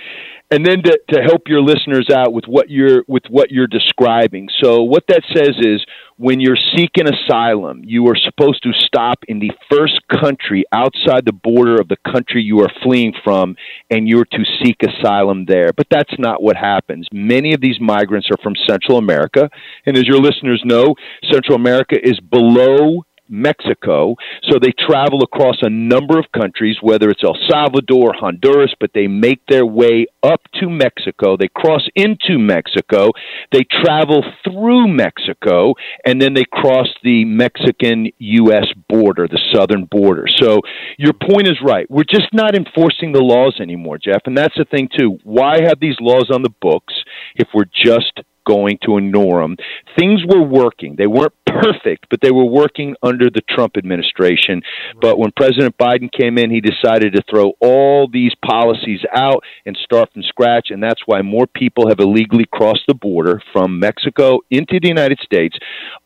and 0.50 0.66
then 0.66 0.82
to, 0.82 1.00
to 1.10 1.22
help 1.22 1.42
your 1.46 1.62
listeners 1.62 2.10
out 2.12 2.32
with 2.32 2.46
what 2.46 2.68
you're 2.68 3.04
with 3.06 3.22
what 3.30 3.52
you're 3.52 3.68
describing. 3.68 4.48
So 4.60 4.82
what 4.82 5.04
that 5.06 5.22
says 5.32 5.54
is 5.60 5.86
when 6.22 6.38
you're 6.38 6.56
seeking 6.76 7.08
asylum, 7.12 7.82
you 7.84 8.06
are 8.06 8.14
supposed 8.14 8.62
to 8.62 8.72
stop 8.72 9.18
in 9.26 9.40
the 9.40 9.50
first 9.68 10.00
country 10.08 10.64
outside 10.70 11.24
the 11.24 11.32
border 11.32 11.80
of 11.80 11.88
the 11.88 11.96
country 12.06 12.40
you 12.40 12.60
are 12.60 12.70
fleeing 12.80 13.12
from, 13.24 13.56
and 13.90 14.06
you're 14.06 14.24
to 14.26 14.44
seek 14.62 14.76
asylum 14.84 15.46
there. 15.46 15.72
But 15.76 15.88
that's 15.90 16.14
not 16.20 16.40
what 16.40 16.56
happens. 16.56 17.08
Many 17.12 17.54
of 17.54 17.60
these 17.60 17.80
migrants 17.80 18.28
are 18.30 18.40
from 18.40 18.54
Central 18.68 18.98
America, 18.98 19.50
and 19.84 19.96
as 19.96 20.06
your 20.06 20.18
listeners 20.18 20.62
know, 20.64 20.94
Central 21.28 21.56
America 21.56 21.96
is 22.00 22.20
below 22.20 23.02
Mexico. 23.28 24.16
So 24.50 24.58
they 24.60 24.72
travel 24.72 25.22
across 25.22 25.56
a 25.62 25.70
number 25.70 26.18
of 26.18 26.26
countries, 26.32 26.76
whether 26.80 27.08
it's 27.08 27.24
El 27.24 27.36
Salvador, 27.48 28.14
Honduras, 28.14 28.74
but 28.78 28.90
they 28.94 29.06
make 29.06 29.40
their 29.48 29.66
way 29.66 30.06
up 30.22 30.40
to 30.60 30.68
Mexico. 30.68 31.36
They 31.36 31.48
cross 31.48 31.82
into 31.94 32.38
Mexico. 32.38 33.10
They 33.52 33.64
travel 33.64 34.24
through 34.44 34.88
Mexico, 34.88 35.74
and 36.04 36.20
then 36.20 36.34
they 36.34 36.44
cross 36.44 36.88
the 37.02 37.24
Mexican 37.24 38.10
U.S. 38.18 38.66
border, 38.88 39.26
the 39.28 39.40
southern 39.54 39.86
border. 39.86 40.26
So 40.40 40.60
your 40.98 41.12
point 41.12 41.48
is 41.48 41.58
right. 41.64 41.90
We're 41.90 42.04
just 42.04 42.32
not 42.32 42.54
enforcing 42.54 43.12
the 43.12 43.22
laws 43.22 43.58
anymore, 43.60 43.98
Jeff. 43.98 44.22
And 44.26 44.36
that's 44.36 44.56
the 44.56 44.64
thing, 44.64 44.88
too. 44.96 45.18
Why 45.24 45.62
have 45.62 45.80
these 45.80 45.96
laws 46.00 46.30
on 46.32 46.42
the 46.42 46.52
books 46.60 46.94
if 47.34 47.48
we're 47.54 47.64
just 47.64 48.20
going 48.46 48.78
to 48.84 48.98
ignore 48.98 49.42
them. 49.42 49.56
Things 49.98 50.20
were 50.26 50.42
working. 50.42 50.96
They 50.96 51.06
weren't 51.06 51.34
perfect, 51.60 52.06
but 52.10 52.20
they 52.20 52.30
were 52.30 52.44
working 52.44 52.94
under 53.02 53.30
the 53.30 53.42
Trump 53.48 53.76
administration. 53.76 54.62
But 55.00 55.18
when 55.18 55.32
President 55.36 55.76
Biden 55.78 56.10
came 56.10 56.38
in, 56.38 56.50
he 56.50 56.60
decided 56.60 57.14
to 57.14 57.22
throw 57.28 57.52
all 57.60 58.08
these 58.08 58.34
policies 58.44 59.00
out 59.12 59.44
and 59.66 59.76
start 59.76 60.12
from 60.12 60.22
scratch. 60.22 60.70
And 60.70 60.82
that's 60.82 61.02
why 61.06 61.22
more 61.22 61.46
people 61.46 61.88
have 61.88 62.00
illegally 62.00 62.46
crossed 62.50 62.84
the 62.86 62.94
border 62.94 63.42
from 63.52 63.78
Mexico 63.78 64.40
into 64.50 64.78
the 64.80 64.88
United 64.88 65.18
States 65.20 65.56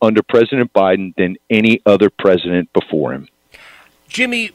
under 0.01 0.21
President 0.23 0.71
Biden 0.73 1.15
than 1.17 1.37
any 1.49 1.81
other 1.85 2.09
president 2.09 2.71
before 2.73 3.13
him. 3.13 3.27
Jimmy, 4.07 4.51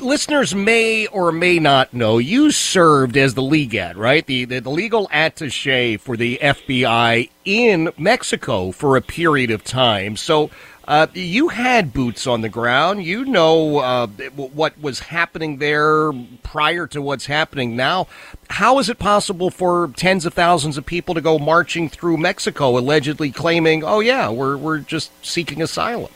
listeners 0.00 0.54
may 0.54 1.06
or 1.06 1.32
may 1.32 1.58
not 1.58 1.94
know 1.94 2.18
you 2.18 2.50
served 2.50 3.16
as 3.16 3.34
the 3.34 3.42
legat, 3.42 3.96
right? 3.96 4.26
The, 4.26 4.44
the, 4.44 4.60
the 4.60 4.70
legal 4.70 5.08
attaché 5.08 5.98
for 6.00 6.16
the 6.16 6.38
FBI 6.42 7.30
in 7.44 7.90
Mexico 7.98 8.70
for 8.72 8.96
a 8.96 9.02
period 9.02 9.50
of 9.50 9.64
time. 9.64 10.16
So 10.16 10.50
uh, 10.86 11.06
you 11.14 11.48
had 11.48 11.92
boots 11.92 12.26
on 12.26 12.42
the 12.42 12.48
ground. 12.48 13.04
You 13.04 13.24
know 13.24 13.78
uh, 13.78 14.06
what 14.06 14.78
was 14.80 15.00
happening 15.00 15.58
there 15.58 16.12
prior 16.42 16.86
to 16.88 17.00
what's 17.00 17.26
happening 17.26 17.74
now. 17.74 18.06
How 18.50 18.78
is 18.78 18.88
it 18.88 18.98
possible 18.98 19.50
for 19.50 19.88
tens 19.96 20.26
of 20.26 20.34
thousands 20.34 20.76
of 20.76 20.84
people 20.84 21.14
to 21.14 21.20
go 21.20 21.38
marching 21.38 21.88
through 21.88 22.18
Mexico, 22.18 22.76
allegedly 22.76 23.30
claiming, 23.30 23.82
"Oh 23.82 24.00
yeah, 24.00 24.28
we're 24.28 24.56
we're 24.56 24.78
just 24.78 25.10
seeking 25.24 25.62
asylum"? 25.62 26.12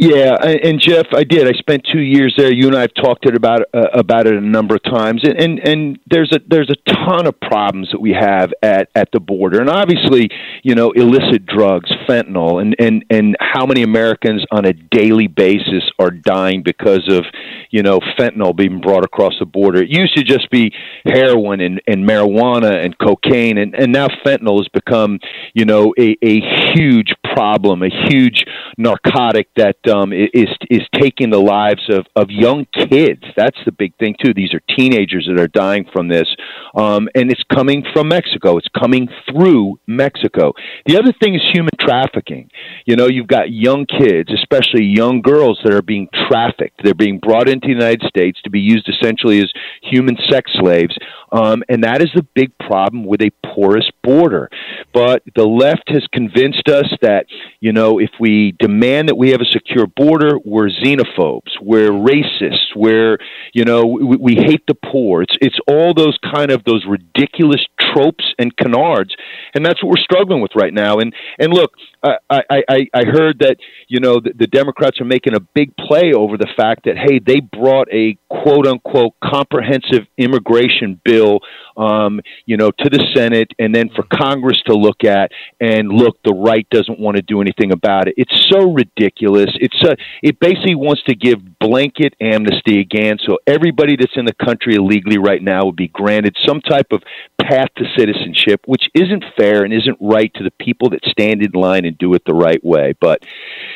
Yeah, 0.00 0.36
and 0.36 0.80
Jeff, 0.80 1.06
I 1.12 1.24
did. 1.24 1.48
I 1.48 1.58
spent 1.58 1.84
two 1.92 1.98
years 1.98 2.32
there. 2.38 2.54
You 2.54 2.68
and 2.68 2.76
I 2.76 2.82
have 2.82 2.94
talked 2.94 3.26
it 3.26 3.34
about 3.34 3.62
uh, 3.74 3.88
about 3.94 4.28
it 4.28 4.36
a 4.36 4.40
number 4.40 4.76
of 4.76 4.82
times, 4.84 5.22
and, 5.24 5.36
and 5.36 5.58
and 5.68 5.98
there's 6.08 6.30
a 6.32 6.38
there's 6.48 6.70
a 6.70 6.92
ton 6.92 7.26
of 7.26 7.38
problems 7.40 7.88
that 7.90 8.00
we 8.00 8.12
have 8.12 8.52
at 8.62 8.90
at 8.94 9.08
the 9.12 9.18
border, 9.18 9.60
and 9.60 9.68
obviously, 9.68 10.30
you 10.62 10.76
know, 10.76 10.92
illicit 10.92 11.46
drugs, 11.46 11.90
fentanyl, 12.08 12.62
and 12.62 12.76
and 12.78 13.04
and 13.10 13.36
how 13.40 13.66
many 13.66 13.82
Americans 13.82 14.44
on 14.52 14.66
a 14.66 14.72
daily 14.72 15.26
basis 15.26 15.90
are 15.98 16.12
dying 16.12 16.62
because 16.62 17.08
of 17.12 17.24
you 17.72 17.82
know 17.82 17.98
fentanyl 18.16 18.56
being 18.56 18.80
brought 18.80 19.04
across 19.04 19.34
the 19.40 19.46
border. 19.46 19.82
It 19.82 19.88
used 19.88 20.16
to 20.16 20.22
just 20.22 20.48
be 20.48 20.72
heroin 21.06 21.60
and 21.60 21.82
and 21.88 22.08
marijuana 22.08 22.84
and 22.84 22.96
cocaine, 22.98 23.58
and 23.58 23.74
and 23.74 23.92
now 23.92 24.06
fentanyl 24.24 24.58
has 24.58 24.68
become 24.72 25.18
you 25.54 25.64
know 25.64 25.92
a 25.98 26.16
a 26.22 26.38
huge 26.72 27.12
problem, 27.34 27.82
a 27.82 27.90
huge 28.08 28.44
narcotic 28.76 29.48
that 29.56 29.76
um, 29.88 30.12
is 30.12 30.48
is 30.70 30.82
taking 31.00 31.30
the 31.30 31.40
lives 31.40 31.82
of 31.90 32.06
of 32.16 32.30
young 32.30 32.66
kids. 32.72 33.22
That's 33.36 33.58
the 33.64 33.72
big 33.72 33.96
thing 33.98 34.16
too. 34.22 34.32
These 34.34 34.54
are 34.54 34.60
teenagers 34.76 35.28
that 35.28 35.40
are 35.40 35.48
dying 35.48 35.86
from 35.92 36.08
this, 36.08 36.28
um, 36.74 37.08
and 37.14 37.30
it's 37.30 37.42
coming 37.52 37.84
from 37.92 38.08
Mexico. 38.08 38.56
It's 38.58 38.68
coming 38.78 39.08
through 39.28 39.78
Mexico. 39.86 40.52
The 40.86 40.98
other 40.98 41.12
thing 41.20 41.34
is 41.34 41.42
human 41.52 41.72
trafficking. 41.80 42.50
You 42.86 42.96
know, 42.96 43.06
you've 43.06 43.26
got 43.26 43.50
young 43.50 43.86
kids, 43.86 44.30
especially 44.32 44.84
young 44.84 45.22
girls, 45.22 45.60
that 45.64 45.72
are 45.72 45.82
being 45.82 46.08
trafficked. 46.28 46.80
They're 46.82 46.94
being 46.94 47.18
brought 47.18 47.48
into 47.48 47.66
the 47.66 47.72
United 47.72 48.02
States 48.08 48.40
to 48.42 48.50
be 48.50 48.60
used 48.60 48.88
essentially 48.88 49.40
as 49.40 49.50
human 49.82 50.16
sex 50.28 50.50
slaves, 50.60 50.96
um, 51.32 51.62
and 51.68 51.84
that 51.84 52.02
is 52.02 52.10
the 52.14 52.26
big 52.34 52.56
problem 52.58 53.04
with 53.04 53.22
a 53.22 53.30
porous 53.44 53.90
border. 54.02 54.50
But 54.92 55.22
the 55.34 55.46
left 55.46 55.88
has 55.88 56.06
convinced 56.12 56.68
us 56.68 56.86
that 57.02 57.26
you 57.60 57.72
know 57.72 57.98
if 57.98 58.10
we 58.18 58.54
demand 58.58 59.08
that 59.08 59.16
we 59.16 59.30
have 59.30 59.40
a 59.40 59.52
secure 59.52 59.77
border, 59.86 60.38
we're 60.44 60.68
xenophobes, 60.68 61.52
we're 61.60 61.90
racists, 61.90 62.74
we're 62.74 63.18
you 63.52 63.64
know 63.64 63.86
we, 63.86 64.16
we 64.16 64.34
hate 64.34 64.62
the 64.66 64.74
poor. 64.74 65.22
It's 65.22 65.34
it's 65.40 65.58
all 65.66 65.94
those 65.94 66.18
kind 66.34 66.50
of 66.50 66.64
those 66.64 66.84
ridiculous 66.88 67.64
tropes 67.92 68.24
and 68.38 68.56
canards, 68.56 69.14
and 69.54 69.64
that's 69.64 69.82
what 69.82 69.90
we're 69.90 70.02
struggling 70.02 70.40
with 70.40 70.52
right 70.54 70.72
now. 70.72 70.98
And 70.98 71.14
and 71.38 71.52
look, 71.52 71.72
I 72.02 72.42
I, 72.50 72.86
I 72.94 73.04
heard 73.04 73.40
that 73.40 73.56
you 73.88 74.00
know 74.00 74.20
the, 74.20 74.32
the 74.36 74.46
Democrats 74.46 75.00
are 75.00 75.04
making 75.06 75.34
a 75.34 75.40
big 75.40 75.76
play 75.76 76.12
over 76.14 76.36
the 76.36 76.48
fact 76.56 76.84
that 76.84 76.96
hey 76.96 77.18
they 77.18 77.40
brought 77.40 77.88
a 77.92 78.16
quote 78.28 78.66
unquote 78.66 79.14
comprehensive 79.22 80.06
immigration 80.16 81.00
bill 81.04 81.40
um, 81.78 82.20
you 82.44 82.56
know 82.56 82.70
to 82.70 82.90
the 82.90 83.02
Senate 83.14 83.52
and 83.58 83.74
then 83.74 83.88
for 83.94 84.04
Congress 84.12 84.60
to 84.66 84.74
look 84.74 85.04
at 85.04 85.32
and 85.60 85.88
look 85.88 86.18
the 86.24 86.34
right 86.34 86.68
doesn't 86.70 86.98
want 86.98 87.16
to 87.16 87.22
do 87.22 87.40
anything 87.40 87.72
about 87.72 88.08
it. 88.08 88.14
It's 88.16 88.48
so 88.50 88.72
ridiculous. 88.72 89.50
It's 89.54 89.82
a, 89.84 89.96
it 90.22 90.38
basically 90.40 90.74
wants 90.74 91.02
to 91.04 91.14
give 91.14 91.38
blanket 91.58 92.14
amnesty 92.20 92.80
again, 92.80 93.18
so 93.24 93.38
everybody 93.46 93.96
that's 93.96 94.16
in 94.16 94.26
the 94.26 94.34
country 94.34 94.74
illegally 94.74 95.18
right 95.18 95.42
now 95.42 95.66
would 95.66 95.76
be 95.76 95.88
granted 95.88 96.36
some 96.46 96.60
type 96.60 96.92
of 96.92 97.02
path 97.40 97.68
to 97.76 97.84
citizenship, 97.96 98.62
which 98.66 98.84
isn't 98.94 99.24
fair 99.36 99.64
and 99.64 99.72
isn't 99.72 99.96
right 100.00 100.32
to 100.34 100.44
the 100.44 100.50
people 100.50 100.90
that 100.90 101.00
stand 101.04 101.42
in 101.42 101.52
line 101.52 101.84
and 101.84 101.96
do 101.98 102.14
it 102.14 102.22
the 102.26 102.34
right 102.34 102.62
way. 102.64 102.94
But 103.00 103.22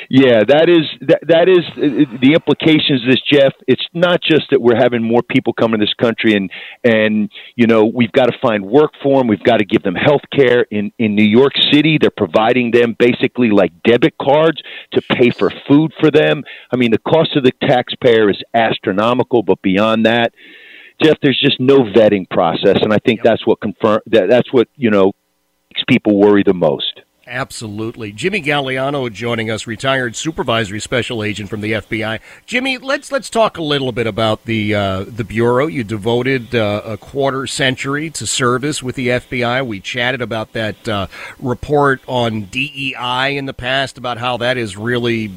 yeah, 0.09 0.43
that 0.47 0.69
is 0.69 0.87
that 1.09 1.21
that 1.29 1.49
is 1.49 1.65
uh, 1.77 2.19
the 2.21 2.35
implications 2.35 3.03
of 3.03 3.11
this, 3.11 3.23
Jeff. 3.31 3.53
It's 3.67 3.87
not 3.95 4.21
just 4.23 4.51
that 4.51 4.61
we're 4.61 4.77
having 4.77 5.03
more 5.03 5.23
people 5.23 5.53
come 5.53 5.73
to 5.73 5.79
this 5.79 5.95
country 5.95 6.35
and 6.35 6.51
and 6.85 7.31
you 7.57 7.67
know 7.67 7.85
we've 7.93 8.13
got 8.13 8.27
to 8.27 8.39
find 8.41 8.65
work 8.65 8.93
for 9.03 9.19
them. 9.19 9.29
We've 9.29 9.43
got 9.43 9.59
to 9.59 9.65
give 9.65 9.83
them 9.83 9.95
health 9.95 10.23
care 10.35 10.63
in 10.71 10.93
in 10.99 11.15
New 11.15 11.25
York 11.25 11.53
City. 11.73 11.99
They're 12.01 12.11
providing 12.11 12.71
them 12.71 12.97
basically 12.99 13.51
like 13.51 13.73
debit 13.83 14.15
cards 14.21 14.61
to 14.93 15.03
pay 15.03 15.31
for 15.31 15.51
food 15.69 15.93
for 16.01 16.11
them. 16.11 16.45
I 16.73 16.77
mean, 16.77 16.91
the 16.91 16.99
cost 16.99 17.37
of 17.37 17.45
the 17.45 17.53
taxpayer 17.63 18.31
is 18.31 18.43
astronomical, 18.55 19.43
but 19.43 19.61
beyond 19.63 20.07
that, 20.07 20.33
Jeff, 21.03 21.19
there's 21.23 21.41
just 21.41 21.61
no 21.61 21.81
vetting 21.81 22.29
process, 22.31 22.79
and 22.83 22.93
I 22.93 22.99
think 22.99 23.23
that's 23.23 23.47
what 23.47 23.61
confirm 23.61 24.01
that 24.07 24.29
that's 24.29 24.53
what 24.53 24.69
you 24.77 24.91
know 24.91 25.13
makes 25.71 25.85
people 25.89 26.19
worry 26.19 26.43
the 26.45 26.55
most. 26.55 27.01
Absolutely. 27.33 28.13
Jimmy 28.13 28.43
Gagliano 28.43 29.11
joining 29.11 29.51
us, 29.51 29.67
retired 29.67 30.15
supervisory 30.15 30.81
special 30.81 31.23
agent 31.23 31.49
from 31.49 31.63
the 31.63 31.73
FBI. 31.73 32.21
Jimmy, 32.45 32.77
let's 32.77 33.11
let's 33.11 33.31
talk 33.31 33.57
a 33.57 33.63
little 33.63 33.91
bit 33.91 34.07
about 34.07 34.45
the 34.45 34.75
uh, 34.75 35.05
the 35.05 35.25
bureau. 35.25 35.67
You 35.67 35.83
devoted 35.83 36.55
uh, 36.55 36.83
a 36.85 36.99
quarter 36.99 37.47
century 37.47 38.11
to 38.11 38.27
service 38.27 38.83
with 38.83 38.97
the 38.97 39.09
FBI. 39.09 39.67
We 39.67 39.81
chatted 39.81 40.21
about 40.21 40.53
that 40.53 40.87
uh, 40.87 41.07
report 41.39 42.03
on 42.07 42.43
DEI 42.43 43.35
in 43.39 43.47
the 43.47 43.55
past 43.55 43.97
about 43.97 44.19
how 44.19 44.37
that 44.37 44.59
is 44.59 44.77
really 44.77 45.29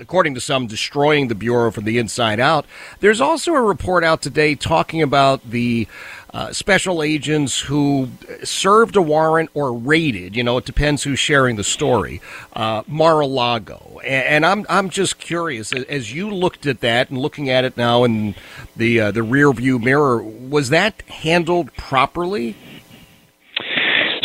according 0.00 0.34
to 0.34 0.40
some, 0.40 0.66
destroying 0.66 1.28
the 1.28 1.34
Bureau 1.34 1.70
from 1.70 1.84
the 1.84 1.98
inside 1.98 2.40
out. 2.40 2.66
There's 3.00 3.20
also 3.20 3.54
a 3.54 3.62
report 3.62 4.04
out 4.04 4.22
today 4.22 4.54
talking 4.54 5.02
about 5.02 5.48
the 5.48 5.86
uh, 6.32 6.52
special 6.52 7.02
agents 7.02 7.60
who 7.60 8.08
served 8.42 8.96
a 8.96 9.02
warrant 9.02 9.50
or 9.52 9.72
raided, 9.72 10.34
you 10.34 10.42
know, 10.42 10.56
it 10.56 10.64
depends 10.64 11.02
who's 11.02 11.18
sharing 11.18 11.56
the 11.56 11.64
story, 11.64 12.22
uh, 12.54 12.82
Mar-a-Lago. 12.86 14.00
And, 14.02 14.24
and, 14.26 14.46
I'm, 14.46 14.66
I'm 14.70 14.88
just 14.88 15.18
curious, 15.18 15.72
as 15.72 16.12
you 16.12 16.30
looked 16.30 16.64
at 16.66 16.80
that 16.80 17.10
and 17.10 17.18
looking 17.18 17.50
at 17.50 17.64
it 17.64 17.76
now 17.76 18.04
in 18.04 18.34
the, 18.74 19.00
uh, 19.00 19.10
the 19.10 19.22
rear 19.22 19.52
view 19.52 19.78
mirror, 19.78 20.22
was 20.22 20.70
that 20.70 21.02
handled 21.02 21.74
properly? 21.74 22.56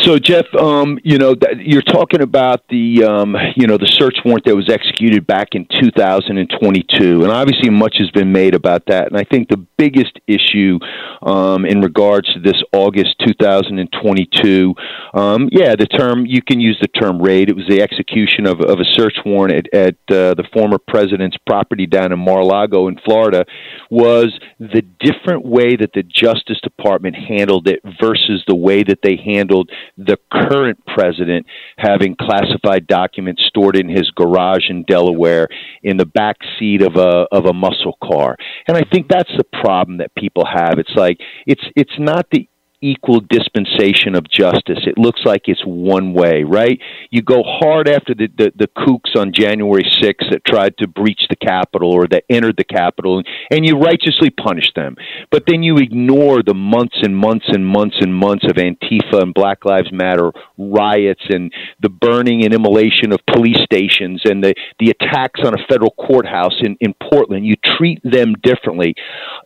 So, 0.08 0.18
Jeff, 0.18 0.46
um, 0.58 0.98
you 1.04 1.18
know, 1.18 1.36
you're 1.60 1.82
talking 1.82 2.22
about 2.22 2.66
the, 2.70 3.04
um, 3.04 3.36
you 3.58 3.68
know, 3.68 3.78
the 3.78 3.88
search 3.88 4.16
warrant 4.24 4.46
that 4.46 4.56
was 4.56 4.70
executed 4.70 5.28
back 5.28 5.50
in 5.52 5.68
2022, 5.82 7.24
and 7.24 7.30
obviously 7.30 7.70
much 7.70 7.98
has 8.00 8.10
been 8.12 8.32
made 8.32 8.56
about 8.56 8.86
that. 8.86 9.08
And 9.08 9.18
I 9.18 9.26
think 9.26 9.50
the 9.50 9.58
biggest 9.78 10.18
issue 10.26 10.80
um, 11.22 11.66
in 11.66 11.82
regards 11.82 12.34
to 12.34 12.40
this 12.40 12.56
August 12.72 13.16
2022, 13.28 14.74
um, 15.14 15.50
yeah, 15.52 15.76
the 15.76 15.86
term 15.86 16.26
you 16.26 16.42
can 16.42 16.62
use 16.62 16.78
the 16.80 16.88
term 16.88 17.22
raid. 17.22 17.50
It 17.50 17.58
was 17.58 17.68
the 17.68 17.82
execution 17.82 18.48
of, 18.48 18.62
of 18.62 18.80
a 18.80 18.86
search 18.94 19.18
warrant 19.26 19.56
at, 19.56 19.74
at 19.74 19.96
uh, 20.08 20.36
the 20.36 20.48
former 20.54 20.78
president's 20.78 21.36
property 21.46 21.86
down 21.86 22.14
in 22.14 22.20
Mar-a-Lago 22.20 22.88
in 22.88 22.98
Florida. 23.04 23.44
Was 23.90 24.40
the 24.58 24.84
different 25.02 25.46
way 25.46 25.76
that 25.76 25.92
the 25.94 26.04
Justice 26.04 26.62
Department 26.64 27.18
handled 27.18 27.68
it 27.68 27.82
versus 28.02 28.42
the 28.48 28.56
way 28.56 28.84
that 28.84 29.00
they 29.04 29.18
handled 29.18 29.70
the 29.98 30.18
current 30.32 30.80
president 30.86 31.46
having 31.77 32.16
classified 32.16 32.88
documents 32.88 33.44
stored 33.48 33.75
in 33.75 33.89
his 33.89 34.10
garage 34.12 34.70
in 34.70 34.84
Delaware 34.84 35.48
in 35.84 35.98
the 35.98 36.06
back 36.06 36.38
seat 36.60 36.82
of 36.82 36.96
a 36.96 37.25
of 37.32 37.46
a 37.46 37.54
muscle 37.54 37.98
car. 38.04 38.38
And 38.68 38.77
I 38.77 38.84
think 38.92 39.08
that's 39.10 39.32
the 39.38 39.44
problem 39.62 39.98
that 39.98 40.13
people 40.16 40.46
have. 40.46 40.77
It's 40.77 40.96
like 40.96 41.18
it's 41.46 41.63
it's 41.75 41.98
not 41.98 42.27
the 42.32 42.48
equal 42.82 43.22
dispensation 43.22 44.16
of 44.16 44.30
justice. 44.30 44.80
It 44.86 44.98
looks 44.98 45.22
like 45.26 45.44
it's 45.46 45.64
one 45.66 46.14
way, 46.14 46.44
right? 46.44 46.80
You 47.10 47.22
go 47.22 47.44
hard 47.44 47.90
after 47.90 48.14
the, 48.14 48.28
the, 48.38 48.52
the 48.56 48.68
kooks 48.68 49.20
on 49.20 49.34
January 49.34 49.84
6th 49.84 50.30
that 50.32 50.46
tried 50.46 50.78
to 50.78 50.88
breach 50.88 51.22
the 51.30 51.36
Capitol 51.36 51.92
or 51.92 52.08
that 52.08 52.24
entered 52.30 52.58
the 52.58 52.64
Capitol, 52.64 53.24
and 53.52 53.66
you 53.66 53.78
righteously 53.78 54.30
punish 54.30 54.72
them. 54.76 54.96
But 55.32 55.44
then 55.48 55.64
you 55.64 55.78
ignore 55.78 56.44
the 56.44 56.54
months 56.54 56.98
and 57.02 57.16
months 57.16 57.46
and 57.50 57.66
months 57.66 57.98
and 58.00 58.14
months 58.14 58.46
of 58.46 58.58
Antifa 58.58 59.22
and 59.22 59.34
Black 59.34 59.66
Lives 59.66 59.92
Matter 59.92 60.32
riots 60.58 61.24
and 61.30 61.52
the 61.82 61.90
burning 61.90 62.44
and 62.44 62.54
immolation 62.54 63.12
of 63.12 63.20
police 63.26 63.60
stations 63.64 64.22
and 64.26 64.44
the, 64.44 64.54
the 64.80 64.90
attacks 64.90 65.42
on 65.44 65.54
a 65.54 65.66
federal 65.70 65.92
courthouse 65.92 66.56
in, 66.62 66.78
in 66.80 66.94
Portland. 67.10 67.46
You 67.46 67.56
treat 67.78 68.00
them 68.04 68.34
differently. 68.44 68.96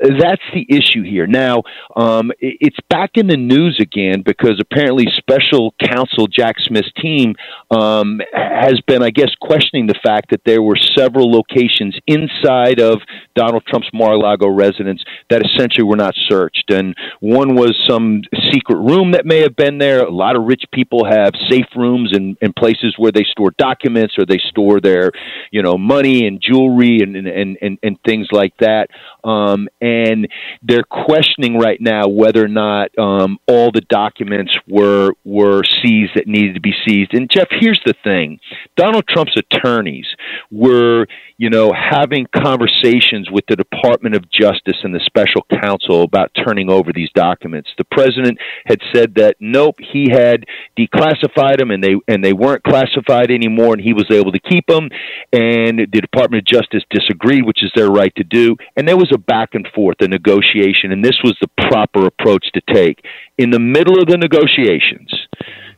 That's 0.01 0.41
the 0.53 0.65
issue 0.69 1.03
here. 1.03 1.27
Now, 1.27 1.63
um, 1.95 2.31
it's 2.39 2.77
back 2.89 3.11
in 3.15 3.27
the 3.31 3.37
news 3.37 3.79
again 3.79 4.23
because 4.23 4.59
apparently 4.59 5.05
special 5.17 5.73
counsel 5.81 6.27
Jack 6.27 6.55
Smith's 6.59 6.91
team 7.01 7.33
um, 7.71 8.19
has 8.33 8.81
been, 8.85 9.01
I 9.01 9.09
guess, 9.09 9.29
questioning 9.39 9.87
the 9.87 9.97
fact 10.03 10.31
that 10.31 10.41
there 10.45 10.61
were 10.61 10.75
several 10.75 11.31
locations 11.31 11.97
inside 12.07 12.81
of 12.81 12.99
Donald 13.33 13.63
Trump's 13.65 13.87
Mar-a-Lago 13.93 14.49
residence 14.49 15.01
that 15.29 15.41
essentially 15.45 15.85
were 15.85 15.95
not 15.95 16.13
searched. 16.27 16.71
And 16.71 16.93
one 17.21 17.55
was 17.55 17.73
some 17.89 18.21
secret 18.51 18.77
room 18.77 19.11
that 19.11 19.25
may 19.25 19.39
have 19.41 19.55
been 19.55 19.77
there. 19.77 20.01
A 20.01 20.11
lot 20.11 20.35
of 20.35 20.43
rich 20.43 20.63
people 20.73 21.05
have 21.05 21.31
safe 21.49 21.67
rooms 21.75 22.11
and, 22.13 22.37
places 22.57 22.93
where 22.97 23.11
they 23.11 23.23
store 23.31 23.51
documents 23.57 24.15
or 24.19 24.25
they 24.25 24.37
store 24.49 24.79
their, 24.81 25.11
you 25.51 25.63
know, 25.63 25.77
money 25.77 26.27
and 26.27 26.41
jewelry 26.41 26.99
and, 27.01 27.15
and, 27.15 27.57
and, 27.61 27.79
and 27.81 27.97
things 28.05 28.27
like 28.31 28.53
that. 28.59 28.89
Um, 29.23 29.67
and 29.79 30.27
they're 30.61 30.83
questioning 30.83 31.57
right 31.57 31.79
now 31.79 32.07
whether 32.07 32.43
or 32.43 32.49
not 32.49 32.97
um, 32.99 33.39
all 33.47 33.71
the 33.71 33.81
documents 33.81 34.55
were 34.67 35.13
were 35.23 35.63
seized 35.81 36.11
that 36.15 36.27
needed 36.27 36.55
to 36.55 36.61
be 36.61 36.73
seized. 36.85 37.13
And 37.13 37.29
Jeff, 37.29 37.47
here's 37.49 37.81
the 37.85 37.95
thing: 38.03 38.39
Donald 38.75 39.05
Trump's 39.07 39.35
attorneys 39.37 40.07
were, 40.51 41.07
you 41.37 41.49
know, 41.49 41.71
having 41.73 42.27
conversations 42.35 43.29
with 43.31 43.45
the 43.47 43.55
Department 43.55 44.15
of 44.15 44.29
Justice 44.29 44.77
and 44.83 44.93
the 44.93 45.01
special 45.05 45.45
counsel 45.61 46.03
about 46.03 46.31
turning 46.45 46.69
over 46.69 46.91
these 46.93 47.09
documents. 47.15 47.69
The 47.77 47.85
president 47.85 48.37
had 48.65 48.79
said 48.93 49.15
that 49.15 49.35
nope, 49.39 49.75
he 49.79 50.09
had 50.11 50.45
declassified 50.77 51.59
them 51.59 51.71
and 51.71 51.83
they 51.83 51.95
and 52.07 52.23
they 52.23 52.33
weren't 52.33 52.63
classified 52.63 53.31
anymore, 53.31 53.73
and 53.73 53.81
he 53.81 53.93
was 53.93 54.05
able 54.11 54.31
to 54.31 54.39
keep 54.39 54.65
them. 54.67 54.89
And 55.33 55.79
the 55.79 56.01
Department 56.01 56.41
of 56.41 56.45
Justice 56.45 56.83
disagreed, 56.89 57.45
which 57.45 57.63
is 57.63 57.71
their 57.75 57.89
right 57.89 58.13
to 58.15 58.23
do. 58.23 58.55
And 58.75 58.87
there 58.87 58.97
was 58.97 59.11
a 59.13 59.17
back 59.17 59.49
and 59.53 59.67
forth, 59.73 59.97
a 60.01 60.07
negotiation, 60.07 60.91
and 60.91 61.03
this 61.03 61.19
was 61.23 61.35
the 61.41 61.49
proper 61.69 62.05
approach 62.05 62.45
to 62.53 62.61
take 62.73 63.03
in 63.37 63.49
the 63.49 63.59
middle 63.59 63.99
of 63.99 64.07
the 64.07 64.17
negotiations, 64.17 65.11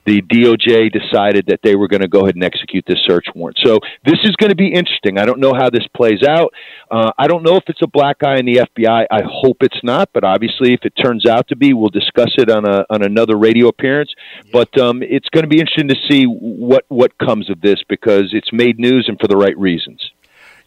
the 0.06 0.22
DOJ 0.22 0.92
decided 0.92 1.46
that 1.48 1.60
they 1.64 1.76
were 1.76 1.88
going 1.88 2.02
to 2.02 2.08
go 2.08 2.22
ahead 2.22 2.36
and 2.36 2.44
execute 2.44 2.86
this 2.88 3.00
search 3.08 3.26
warrant. 3.36 3.58
So 3.64 3.80
this 4.06 4.20
is 4.24 4.36
going 4.36 4.50
to 4.50 4.56
be 4.56 4.68
interesting. 4.68 5.18
I 5.18 5.26
don't 5.26 5.40
know 5.40 5.54
how 5.54 5.70
this 5.70 5.88
plays 5.96 6.24
out. 6.28 6.54
Uh, 6.92 7.12
I 7.18 7.28
don't 7.28 7.44
know 7.44 7.56
if 7.56 7.64
it's 7.68 7.82
a 7.82 7.88
black 7.88 8.24
eye 8.24 8.38
in 8.38 8.46
the 8.46 8.68
FBI. 8.78 9.06
I 9.10 9.22
hope 9.26 9.58
it's 9.62 9.80
not, 9.84 10.10
but 10.14 10.24
obviously, 10.24 10.74
if 10.74 10.82
it 10.84 10.94
turns 11.02 11.26
out 11.26 11.48
to 11.50 11.56
be, 11.56 11.74
we'll 11.74 11.90
discuss 11.90 12.32
it 12.38 12.50
on 12.50 12.66
a 12.66 12.86
on 12.90 13.04
another 13.04 13.38
radio 13.38 13.68
appearance. 13.68 14.14
Yeah. 14.46 14.52
But 14.54 14.78
um, 14.80 15.02
it's 15.04 15.30
going 15.30 15.44
to 15.44 15.50
be 15.50 15.60
interesting 15.60 15.88
to 15.90 15.96
see 16.10 16.26
what 16.26 16.86
what 16.90 17.18
comes 17.18 17.50
of 17.50 17.62
this 17.62 17.80
because 17.88 18.30
it's 18.34 18.52
made 18.52 18.80
news 18.80 19.06
and 19.08 19.20
for 19.20 19.28
the 19.28 19.38
right 19.38 19.58
reasons. 19.58 20.12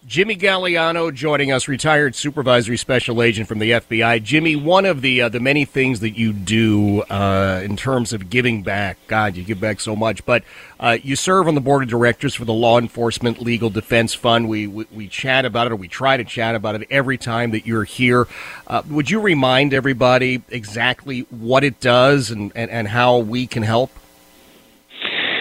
Jimmy 0.06 0.36
Gagliano 0.36 1.12
joining 1.12 1.50
us, 1.50 1.66
retired 1.66 2.14
supervisory 2.14 2.76
special 2.76 3.20
agent 3.20 3.48
from 3.48 3.58
the 3.58 3.72
FBI. 3.72 4.22
Jimmy, 4.22 4.54
one 4.54 4.86
of 4.86 5.02
the 5.02 5.22
uh, 5.22 5.28
the 5.28 5.40
many 5.40 5.64
things 5.64 5.98
that 5.98 6.16
you 6.16 6.32
do 6.32 7.02
uh, 7.02 7.60
in 7.64 7.76
terms 7.76 8.12
of 8.12 8.30
giving 8.30 8.62
back, 8.62 8.98
God, 9.08 9.34
you 9.34 9.42
give 9.42 9.58
back 9.58 9.80
so 9.80 9.96
much, 9.96 10.24
but 10.24 10.44
uh, 10.78 10.96
you 11.02 11.16
serve 11.16 11.48
on 11.48 11.56
the 11.56 11.60
board 11.60 11.82
of 11.82 11.88
directors 11.88 12.36
for 12.36 12.44
the 12.44 12.52
Law 12.52 12.78
Enforcement 12.78 13.40
Legal 13.40 13.68
Defense 13.68 14.14
Fund. 14.14 14.48
We, 14.48 14.68
we, 14.68 14.86
we 14.92 15.08
chat 15.08 15.44
about 15.44 15.66
it, 15.66 15.72
or 15.72 15.76
we 15.76 15.88
try 15.88 16.16
to 16.16 16.24
chat 16.24 16.54
about 16.54 16.80
it 16.80 16.86
every 16.88 17.18
time 17.18 17.50
that 17.50 17.66
you're 17.66 17.82
here. 17.82 18.28
Uh, 18.68 18.82
would 18.88 19.10
you 19.10 19.20
remind 19.20 19.74
everybody 19.74 20.40
exactly 20.50 21.22
what 21.30 21.64
it 21.64 21.80
does 21.80 22.30
and, 22.30 22.52
and, 22.54 22.70
and 22.70 22.86
how 22.86 23.18
we 23.18 23.48
can 23.48 23.64
help? 23.64 23.90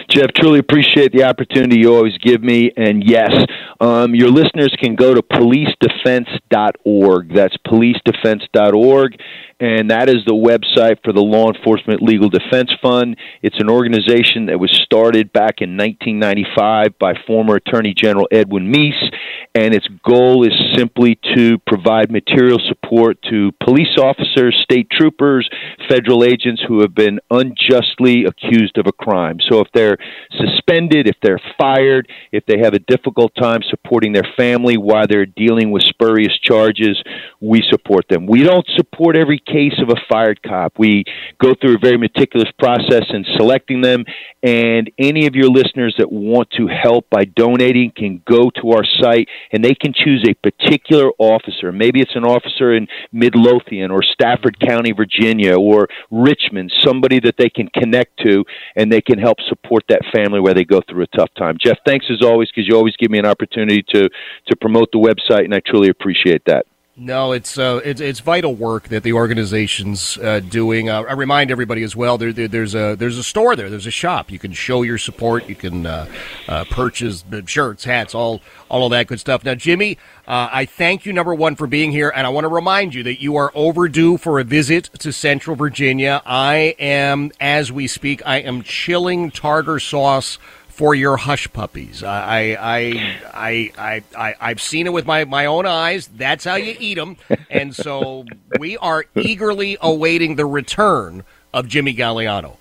Jeff, 0.09 0.31
truly 0.33 0.59
appreciate 0.59 1.11
the 1.11 1.23
opportunity 1.23 1.79
you 1.79 1.93
always 1.93 2.17
give 2.19 2.41
me. 2.41 2.71
And 2.77 3.03
yes, 3.03 3.31
um, 3.79 4.15
your 4.15 4.29
listeners 4.29 4.75
can 4.81 4.95
go 4.95 5.13
to 5.13 5.21
policedefense.org. 5.21 7.33
That's 7.33 7.55
policedefense.org 7.67 9.19
and 9.59 9.89
that 9.89 10.09
is 10.09 10.17
the 10.27 10.33
website 10.33 10.97
for 11.03 11.13
the 11.13 11.21
Law 11.21 11.49
Enforcement 11.49 12.01
Legal 12.01 12.29
Defense 12.29 12.71
Fund. 12.81 13.15
It's 13.41 13.55
an 13.59 13.69
organization 13.69 14.47
that 14.47 14.59
was 14.59 14.71
started 14.83 15.31
back 15.31 15.61
in 15.61 15.77
1995 15.77 16.99
by 16.99 17.13
former 17.25 17.55
Attorney 17.55 17.93
General 17.93 18.27
Edwin 18.31 18.71
Meese, 18.71 19.13
and 19.53 19.73
its 19.73 19.87
goal 20.03 20.45
is 20.45 20.53
simply 20.75 21.17
to 21.35 21.57
provide 21.65 22.11
material 22.11 22.59
support 22.67 23.17
to 23.29 23.53
police 23.63 23.97
officers, 23.97 24.59
state 24.63 24.89
troopers, 24.91 25.49
federal 25.87 26.25
agents 26.25 26.61
who 26.67 26.81
have 26.81 26.93
been 26.93 27.19
unjustly 27.31 28.25
accused 28.25 28.77
of 28.77 28.87
a 28.87 28.91
crime. 28.91 29.37
So 29.49 29.61
if 29.61 29.67
they're 29.73 29.97
suspended, 30.37 31.07
if 31.07 31.15
they're 31.23 31.41
fired, 31.57 32.09
if 32.33 32.45
they 32.45 32.59
have 32.59 32.73
a 32.73 32.79
difficult 32.79 33.33
time 33.35 33.61
supporting 33.69 34.11
their 34.11 34.27
family 34.35 34.75
while 34.75 35.07
they're 35.07 35.25
dealing 35.25 35.71
with 35.71 35.83
spurious 35.83 36.37
charges, 36.43 37.01
we 37.39 37.63
support 37.69 38.05
them. 38.09 38.25
We 38.25 38.43
don't 38.43 38.67
support 38.75 39.15
every 39.15 39.39
case 39.45 39.79
of 39.81 39.89
a 39.89 39.99
fired 40.09 40.41
cop. 40.43 40.73
We 40.77 41.03
go 41.41 41.53
through 41.53 41.75
a 41.75 41.79
very 41.79 41.97
meticulous 41.97 42.49
process 42.57 43.03
in 43.09 43.25
selecting 43.37 43.81
them, 43.81 44.05
and 44.43 44.91
any 44.97 45.27
of 45.27 45.35
your 45.35 45.49
listeners 45.49 45.95
that 45.97 46.11
want 46.11 46.49
to 46.51 46.67
help 46.67 47.09
by 47.09 47.25
donating 47.25 47.91
can 47.95 48.21
go 48.27 48.49
to 48.61 48.71
our 48.71 48.83
site 49.01 49.27
and 49.51 49.63
they 49.63 49.75
can 49.75 49.93
choose 49.93 50.25
a 50.27 50.33
particular 50.35 51.09
officer. 51.17 51.71
Maybe 51.71 52.01
it's 52.01 52.15
an 52.15 52.25
officer 52.25 52.73
in 52.73 52.87
Midlothian 53.11 53.91
or 53.91 54.03
Stafford 54.03 54.59
County, 54.59 54.91
Virginia, 54.91 55.57
or 55.57 55.87
Richmond, 56.11 56.71
somebody 56.83 57.19
that 57.21 57.35
they 57.37 57.49
can 57.49 57.67
connect 57.69 58.19
to 58.25 58.43
and 58.75 58.91
they 58.91 59.01
can 59.01 59.19
help 59.19 59.37
support 59.47 59.83
that 59.89 60.01
family 60.13 60.39
where 60.39 60.53
they 60.53 60.65
go 60.65 60.81
through 60.87 61.03
a 61.03 61.17
tough 61.17 61.29
time. 61.37 61.57
Jeff, 61.63 61.77
thanks 61.85 62.05
as 62.11 62.25
always 62.25 62.49
because 62.49 62.67
you 62.67 62.75
always 62.75 62.95
give 62.97 63.11
me 63.11 63.19
an 63.19 63.25
opportunity 63.25 63.83
to, 63.93 64.09
to 64.47 64.55
promote 64.55 64.91
the 64.91 64.99
website, 64.99 65.45
and 65.45 65.53
I 65.53 65.61
truly 65.65 65.89
appreciate 65.89 66.43
that. 66.45 66.65
No, 66.97 67.33
it's 67.33 67.57
uh, 67.57 67.81
it's 67.83 67.99
it's 67.99 68.21
vital 68.21 68.55
work 68.55 68.87
that 68.87 69.03
the 69.03 69.11
organization's 69.11 70.17
uh, 70.17 70.39
doing. 70.39 70.89
Uh, 70.89 71.01
I 71.01 71.11
remind 71.11 71.51
everybody 71.51 71.83
as 71.83 71.93
well. 71.93 72.17
There, 72.17 72.31
there, 72.31 72.47
there's 72.47 72.73
a 72.73 72.95
there's 72.95 73.17
a 73.17 73.23
store 73.23 73.57
there. 73.57 73.69
There's 73.69 73.85
a 73.85 73.91
shop. 73.91 74.31
You 74.31 74.39
can 74.39 74.53
show 74.53 74.81
your 74.81 74.97
support. 74.97 75.49
You 75.49 75.55
can 75.55 75.85
uh, 75.85 76.07
uh, 76.47 76.63
purchase 76.69 77.25
shirts, 77.47 77.83
hats, 77.83 78.15
all 78.15 78.39
all 78.69 78.85
of 78.85 78.91
that 78.91 79.07
good 79.07 79.19
stuff. 79.19 79.43
Now, 79.43 79.55
Jimmy, 79.55 79.97
uh, 80.25 80.47
I 80.49 80.63
thank 80.63 81.05
you 81.05 81.11
number 81.11 81.35
one 81.35 81.57
for 81.57 81.67
being 81.67 81.91
here, 81.91 82.13
and 82.15 82.25
I 82.25 82.29
want 82.29 82.45
to 82.45 82.49
remind 82.49 82.93
you 82.93 83.03
that 83.03 83.21
you 83.21 83.35
are 83.35 83.51
overdue 83.55 84.17
for 84.17 84.39
a 84.39 84.45
visit 84.45 84.85
to 84.99 85.11
Central 85.11 85.57
Virginia. 85.57 86.21
I 86.25 86.75
am, 86.79 87.33
as 87.41 87.73
we 87.73 87.87
speak, 87.87 88.21
I 88.25 88.37
am 88.37 88.61
chilling 88.61 89.31
tartar 89.31 89.81
sauce 89.81 90.39
for 90.75 90.93
your 90.93 91.15
hush 91.15 91.47
puppies. 91.53 92.03
I, 92.03 92.57
I, 92.59 93.21
I, 93.33 93.71
I, 93.77 94.03
I, 94.17 94.35
I've 94.41 94.61
seen 94.61 94.87
it 94.87 94.91
with 94.91 95.05
my, 95.05 95.23
my 95.23 95.45
own 95.45 95.65
eyes. 95.65 96.07
That's 96.07 96.43
how 96.43 96.55
you 96.55 96.75
eat 96.77 96.95
them. 96.95 97.15
And 97.49 97.73
so 97.73 98.25
we 98.59 98.75
are 98.79 99.05
eagerly 99.15 99.77
awaiting 99.79 100.35
the 100.35 100.45
return 100.45 101.23
of 101.53 101.69
Jimmy 101.69 101.95
Gagliano. 101.95 102.57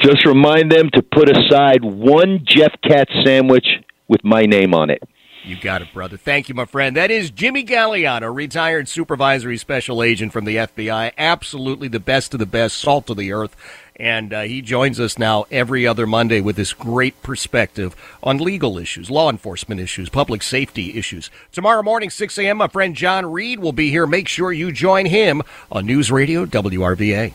Just 0.00 0.26
remind 0.26 0.72
them 0.72 0.90
to 0.92 1.02
put 1.02 1.30
aside 1.30 1.84
one 1.84 2.40
Jeff 2.44 2.72
Katz 2.82 3.12
sandwich 3.24 3.66
with 4.08 4.24
my 4.24 4.44
name 4.44 4.74
on 4.74 4.90
it. 4.90 5.00
You 5.44 5.60
got 5.60 5.82
it, 5.82 5.92
brother. 5.92 6.16
Thank 6.16 6.48
you, 6.48 6.54
my 6.54 6.64
friend. 6.64 6.96
That 6.96 7.10
is 7.12 7.30
Jimmy 7.30 7.64
Gagliano, 7.64 8.34
retired 8.34 8.88
supervisory 8.88 9.58
special 9.58 10.02
agent 10.02 10.32
from 10.32 10.46
the 10.46 10.56
FBI. 10.56 11.12
Absolutely 11.16 11.86
the 11.86 12.00
best 12.00 12.32
of 12.32 12.40
the 12.40 12.46
best, 12.46 12.78
salt 12.78 13.08
of 13.10 13.18
the 13.18 13.30
earth. 13.30 13.54
And 13.96 14.32
uh, 14.32 14.42
he 14.42 14.60
joins 14.60 14.98
us 14.98 15.18
now 15.18 15.46
every 15.50 15.86
other 15.86 16.06
Monday 16.06 16.40
with 16.40 16.56
this 16.56 16.72
great 16.72 17.22
perspective 17.22 17.94
on 18.22 18.38
legal 18.38 18.76
issues, 18.76 19.10
law 19.10 19.30
enforcement 19.30 19.80
issues, 19.80 20.08
public 20.08 20.42
safety 20.42 20.98
issues. 20.98 21.30
Tomorrow 21.52 21.82
morning, 21.84 22.10
6 22.10 22.36
a.m., 22.38 22.56
my 22.56 22.68
friend 22.68 22.96
John 22.96 23.30
Reed 23.30 23.60
will 23.60 23.72
be 23.72 23.90
here. 23.90 24.06
Make 24.06 24.26
sure 24.26 24.52
you 24.52 24.72
join 24.72 25.06
him 25.06 25.42
on 25.70 25.86
News 25.86 26.10
Radio 26.10 26.44
WRVA. 26.44 27.34